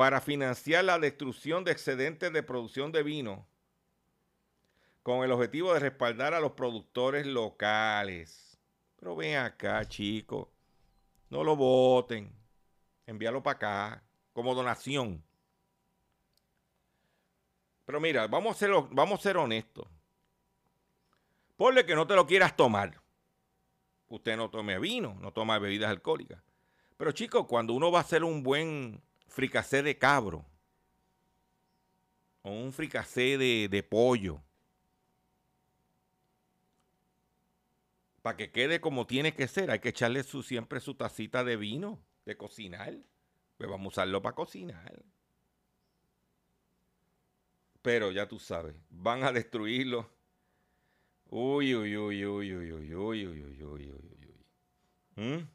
para 0.00 0.22
financiar 0.22 0.82
la 0.82 0.98
destrucción 0.98 1.62
de 1.62 1.72
excedentes 1.72 2.32
de 2.32 2.42
producción 2.42 2.90
de 2.90 3.02
vino 3.02 3.46
con 5.02 5.24
el 5.24 5.30
objetivo 5.30 5.74
de 5.74 5.80
respaldar 5.80 6.32
a 6.32 6.40
los 6.40 6.52
productores 6.52 7.26
locales. 7.26 8.58
Pero 8.96 9.14
ven 9.14 9.36
acá, 9.36 9.84
chicos, 9.86 10.48
no 11.28 11.44
lo 11.44 11.54
voten, 11.54 12.32
envíalo 13.06 13.42
para 13.42 13.56
acá 13.56 14.02
como 14.32 14.54
donación. 14.54 15.22
Pero 17.84 18.00
mira, 18.00 18.26
vamos 18.26 18.56
a 18.56 18.58
ser, 18.58 18.70
vamos 18.92 19.20
a 19.20 19.22
ser 19.22 19.36
honestos. 19.36 19.86
Ponle 21.58 21.84
que 21.84 21.94
no 21.94 22.06
te 22.06 22.14
lo 22.14 22.26
quieras 22.26 22.56
tomar. 22.56 23.02
Usted 24.08 24.34
no 24.38 24.48
tome 24.48 24.78
vino, 24.78 25.14
no 25.20 25.30
toma 25.30 25.58
bebidas 25.58 25.90
alcohólicas. 25.90 26.42
Pero 26.96 27.12
chicos, 27.12 27.44
cuando 27.46 27.74
uno 27.74 27.92
va 27.92 27.98
a 27.98 28.02
hacer 28.02 28.24
un 28.24 28.42
buen 28.42 29.02
fricacé 29.30 29.82
de 29.82 29.96
cabro 29.96 30.44
o 32.42 32.50
un 32.50 32.72
fricacé 32.72 33.38
de, 33.38 33.82
pollo. 33.82 34.42
Para 38.22 38.36
que 38.36 38.50
quede 38.50 38.80
como 38.80 39.06
tiene 39.06 39.34
que 39.34 39.48
ser, 39.48 39.70
hay 39.70 39.78
que 39.78 39.90
echarle 39.90 40.22
su, 40.22 40.42
siempre 40.42 40.80
su 40.80 40.94
tacita 40.94 41.44
de 41.44 41.56
vino, 41.56 41.98
de 42.26 42.36
cocinar. 42.36 42.94
Pues 43.56 43.70
vamos 43.70 43.86
a 43.86 43.88
usarlo 43.88 44.20
para 44.20 44.34
cocinar. 44.34 45.02
Pero 47.82 48.10
ya 48.10 48.28
tú 48.28 48.38
sabes, 48.38 48.74
van 48.90 49.24
a 49.24 49.32
destruirlo. 49.32 50.10
Uy, 51.26 51.74
uy, 51.74 51.96
uy, 51.96 52.26
uy, 52.26 52.54
uy, 52.54 52.72
uy, 52.72 52.94
uy, 52.94 53.26
uy, 53.26 53.42
uy, 53.42 53.62
uy, 53.62 53.90
uy, 53.90 54.34
uy. 55.16 55.48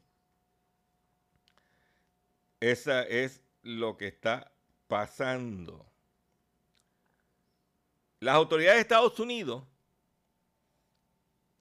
Esa 2.58 3.02
es 3.02 3.45
lo 3.66 3.96
que 3.96 4.06
está 4.06 4.52
pasando. 4.86 5.84
Las 8.20 8.36
autoridades 8.36 8.76
de 8.76 8.82
Estados 8.82 9.18
Unidos 9.18 9.64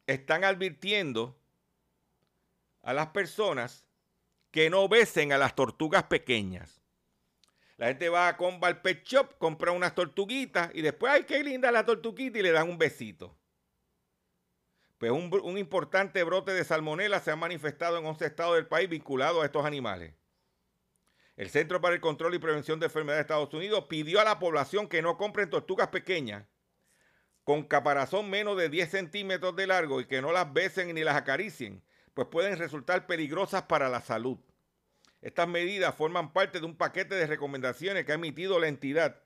están 0.05 0.43
advirtiendo 0.43 1.35
a 2.83 2.93
las 2.93 3.07
personas 3.07 3.85
que 4.51 4.69
no 4.69 4.87
besen 4.87 5.33
a 5.33 5.37
las 5.37 5.55
tortugas 5.55 6.03
pequeñas. 6.03 6.79
La 7.77 7.87
gente 7.87 8.07
va 8.07 8.29
a 8.29 8.37
al 8.61 8.81
pet 8.81 9.03
shop, 9.03 9.37
compra 9.37 9.71
unas 9.71 9.95
tortuguitas 9.95 10.69
y 10.73 10.81
después, 10.81 11.11
ay, 11.11 11.23
qué 11.25 11.43
linda 11.43 11.71
la 11.71 11.85
tortuguita 11.85 12.37
y 12.37 12.43
le 12.43 12.51
dan 12.51 12.69
un 12.69 12.77
besito. 12.77 13.35
Pues 14.99 15.11
un, 15.11 15.29
un 15.43 15.57
importante 15.57 16.23
brote 16.23 16.53
de 16.53 16.63
salmonela 16.63 17.19
se 17.19 17.31
ha 17.31 17.35
manifestado 17.35 17.97
en 17.97 18.05
11 18.05 18.25
estados 18.25 18.55
del 18.55 18.67
país 18.67 18.87
vinculado 18.87 19.41
a 19.41 19.45
estos 19.45 19.65
animales. 19.65 20.13
El 21.37 21.49
Centro 21.49 21.81
para 21.81 21.95
el 21.95 22.01
Control 22.01 22.33
y 22.33 22.39
Prevención 22.39 22.79
de 22.79 22.85
Enfermedades 22.85 23.17
de 23.17 23.33
Estados 23.33 23.53
Unidos 23.53 23.87
pidió 23.89 24.21
a 24.21 24.23
la 24.23 24.39
población 24.39 24.87
que 24.87 25.01
no 25.01 25.17
compren 25.17 25.49
tortugas 25.49 25.89
pequeñas 25.89 26.45
con 27.43 27.63
caparazón 27.63 28.29
menos 28.29 28.55
de 28.57 28.69
10 28.69 28.89
centímetros 28.89 29.53
de 29.55 29.67
largo 29.67 29.99
y 29.99 30.05
que 30.05 30.21
no 30.21 30.31
las 30.31 30.53
besen 30.53 30.95
ni 30.95 31.03
las 31.03 31.17
acaricien, 31.17 31.83
pues 32.13 32.29
pueden 32.29 32.57
resultar 32.57 33.05
peligrosas 33.05 33.63
para 33.63 33.89
la 33.89 33.99
salud. 33.99 34.37
Estas 35.21 35.47
medidas 35.47 35.93
forman 35.93 36.31
parte 36.31 36.61
de 36.61 36.65
un 36.65 36.77
paquete 36.77 37.15
de 37.15 37.27
recomendaciones 37.27 38.05
que 38.05 38.13
ha 38.13 38.15
emitido 38.15 38.57
la 38.57 38.69
entidad 38.69 39.21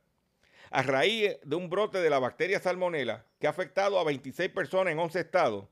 a 0.72 0.82
raíz 0.82 1.38
de 1.44 1.56
un 1.56 1.70
brote 1.70 2.00
de 2.00 2.10
la 2.10 2.18
bacteria 2.20 2.60
salmonela 2.60 3.28
que 3.40 3.46
ha 3.46 3.52
afectado 3.52 4.00
a 4.00 4.04
26 4.04 4.50
personas 4.50 4.94
en 4.94 5.00
11 5.00 5.20
estados 5.20 5.68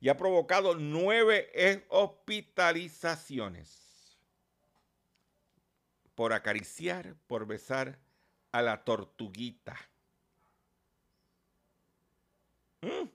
y 0.00 0.08
ha 0.08 0.16
provocado 0.16 0.74
nueve 0.74 1.84
hospitalizaciones 1.88 3.85
por 6.16 6.32
acariciar, 6.32 7.14
por 7.28 7.46
besar 7.46 7.98
a 8.50 8.62
la 8.62 8.82
tortuguita. 8.82 9.76
¿Mm? 12.80 13.08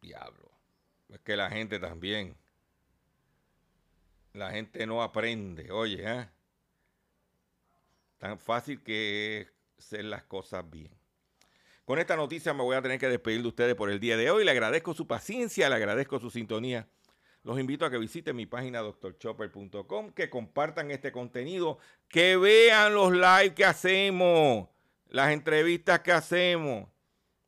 Diablo. 0.00 0.50
Es 1.08 1.18
que 1.20 1.36
la 1.36 1.50
gente 1.50 1.80
también. 1.80 2.36
La 4.34 4.52
gente 4.52 4.86
no 4.86 5.02
aprende. 5.02 5.72
Oye, 5.72 6.04
¿eh? 6.04 6.28
Tan 8.18 8.38
fácil 8.38 8.82
que 8.82 9.40
es 9.40 9.52
hacer 9.78 10.04
las 10.04 10.22
cosas 10.22 10.68
bien. 10.70 10.90
Con 11.84 11.98
esta 11.98 12.14
noticia 12.14 12.54
me 12.54 12.62
voy 12.62 12.76
a 12.76 12.82
tener 12.82 13.00
que 13.00 13.08
despedir 13.08 13.42
de 13.42 13.48
ustedes 13.48 13.74
por 13.74 13.90
el 13.90 13.98
día 13.98 14.16
de 14.16 14.30
hoy. 14.30 14.44
Le 14.44 14.52
agradezco 14.52 14.94
su 14.94 15.08
paciencia, 15.08 15.68
le 15.68 15.74
agradezco 15.74 16.20
su 16.20 16.30
sintonía. 16.30 16.86
Los 17.48 17.58
invito 17.58 17.86
a 17.86 17.90
que 17.90 17.96
visiten 17.96 18.36
mi 18.36 18.44
página 18.44 18.80
doctorchopper.com, 18.80 20.12
que 20.12 20.28
compartan 20.28 20.90
este 20.90 21.10
contenido, 21.10 21.78
que 22.06 22.36
vean 22.36 22.92
los 22.92 23.10
live 23.10 23.54
que 23.54 23.64
hacemos, 23.64 24.68
las 25.08 25.32
entrevistas 25.32 26.00
que 26.00 26.12
hacemos. 26.12 26.90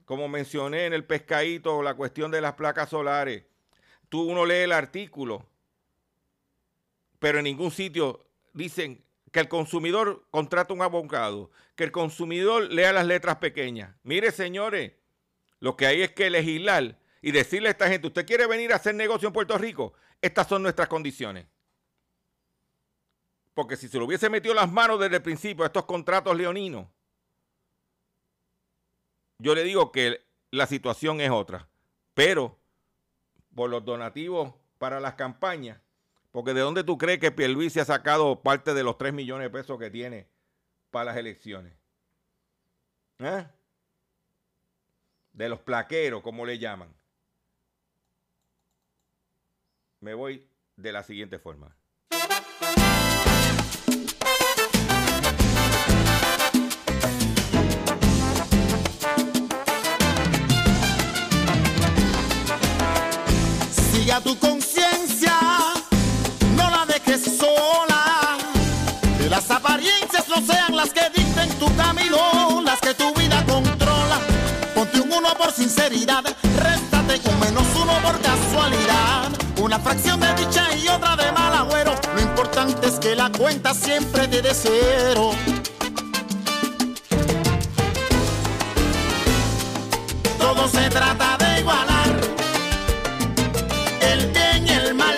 Como 0.06 0.26
mencioné 0.26 0.86
en 0.86 0.94
el 0.94 1.04
pescadito, 1.04 1.82
la 1.82 1.92
cuestión 1.92 2.30
de 2.30 2.40
las 2.40 2.54
placas 2.54 2.88
solares. 2.88 3.44
Tú 4.08 4.22
uno 4.22 4.46
lee 4.46 4.62
el 4.62 4.72
artículo, 4.72 5.44
pero 7.18 7.36
en 7.36 7.44
ningún 7.44 7.70
sitio 7.70 8.24
dicen 8.54 9.04
que 9.30 9.40
el 9.40 9.48
consumidor 9.48 10.24
contrata 10.30 10.72
un 10.72 10.80
abogado, 10.80 11.50
que 11.76 11.84
el 11.84 11.92
consumidor 11.92 12.72
lea 12.72 12.94
las 12.94 13.06
letras 13.06 13.36
pequeñas. 13.36 13.94
Mire, 14.02 14.32
señores, 14.32 14.92
lo 15.58 15.76
que 15.76 15.84
hay 15.84 16.00
es 16.00 16.10
que 16.12 16.30
legislar 16.30 16.96
y 17.22 17.32
decirle 17.32 17.68
a 17.68 17.72
esta 17.72 17.88
gente, 17.88 18.06
usted 18.06 18.26
quiere 18.26 18.46
venir 18.46 18.72
a 18.72 18.76
hacer 18.76 18.94
negocio 18.94 19.28
en 19.28 19.32
Puerto 19.32 19.56
Rico, 19.58 19.92
estas 20.20 20.46
son 20.48 20.62
nuestras 20.62 20.88
condiciones. 20.88 21.46
Porque 23.54 23.76
si 23.76 23.88
se 23.88 23.98
lo 23.98 24.06
hubiese 24.06 24.30
metido 24.30 24.54
las 24.54 24.70
manos 24.70 25.00
desde 25.00 25.16
el 25.16 25.22
principio 25.22 25.64
a 25.64 25.66
estos 25.66 25.84
contratos 25.84 26.36
leoninos, 26.36 26.86
yo 29.38 29.54
le 29.54 29.64
digo 29.64 29.90
que 29.92 30.24
la 30.50 30.66
situación 30.66 31.20
es 31.20 31.30
otra. 31.30 31.68
Pero 32.14 32.58
por 33.54 33.70
los 33.70 33.84
donativos 33.84 34.54
para 34.78 35.00
las 35.00 35.14
campañas, 35.14 35.80
porque 36.30 36.54
¿de 36.54 36.60
dónde 36.60 36.84
tú 36.84 36.96
crees 36.96 37.18
que 37.18 37.32
Pierluisi 37.32 37.80
ha 37.80 37.84
sacado 37.84 38.40
parte 38.40 38.72
de 38.72 38.84
los 38.84 38.96
3 38.98 39.12
millones 39.12 39.46
de 39.46 39.50
pesos 39.50 39.78
que 39.78 39.90
tiene 39.90 40.28
para 40.90 41.06
las 41.06 41.16
elecciones? 41.16 41.72
¿Eh? 43.18 43.46
De 45.32 45.48
los 45.48 45.60
plaqueros, 45.60 46.22
como 46.22 46.46
le 46.46 46.58
llaman. 46.58 46.94
Me 50.02 50.14
voy 50.14 50.48
de 50.76 50.92
la 50.92 51.02
siguiente 51.02 51.38
forma. 51.38 51.76
Siga 63.92 64.22
tu 64.22 64.38
conciencia, 64.38 65.34
no 66.56 66.70
la 66.70 66.86
dejes 66.86 67.36
sola. 67.36 68.38
Que 69.18 69.28
las 69.28 69.50
apariencias 69.50 70.26
no 70.30 70.40
sean 70.40 70.76
las 70.76 70.94
que 70.94 71.10
dicten 71.14 71.50
tu 71.58 71.66
camino, 71.76 72.62
las 72.64 72.80
que 72.80 72.94
tu 72.94 73.12
vida 73.12 73.44
controla. 73.44 74.18
Ponte 74.74 74.98
un 74.98 75.12
uno 75.12 75.34
por 75.36 75.52
sinceridad, 75.52 76.24
réstate 76.56 77.20
un 77.28 77.38
menos 77.38 77.66
uno 77.76 77.92
por 78.02 78.18
casualidad. 78.22 79.39
Una 79.70 79.78
fracción 79.78 80.18
de 80.18 80.34
dicha 80.34 80.66
y 80.76 80.88
otra 80.88 81.14
de 81.14 81.30
mal 81.30 81.54
agüero. 81.54 81.94
Lo 82.16 82.20
importante 82.20 82.88
es 82.88 82.98
que 82.98 83.14
la 83.14 83.30
cuenta 83.30 83.72
siempre 83.72 84.26
te 84.26 84.42
dé 84.42 84.52
cero. 84.52 85.30
Todo 90.40 90.66
se 90.68 90.90
trata 90.90 91.36
de 91.38 91.60
igualar 91.60 92.20
el 94.00 94.26
bien 94.32 94.66
y 94.66 94.70
el 94.70 94.94
mal. 94.94 95.14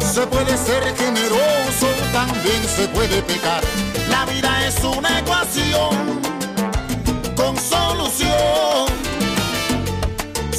Se 0.00 0.26
puede 0.26 0.56
ser 0.56 0.96
generoso, 0.96 1.88
también 2.10 2.64
se 2.74 2.88
puede 2.88 3.20
pecar. 3.20 3.62
La 4.08 4.24
vida 4.24 4.66
es 4.66 4.82
una 4.82 5.18
ecuación 5.18 6.22
con 7.36 7.54
solución. 7.58 8.87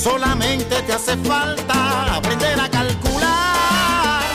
Solamente 0.09 0.81
te 0.81 0.93
hace 0.93 1.15
falta 1.17 2.15
aprender 2.15 2.59
a 2.59 2.67
calcular. 2.67 3.08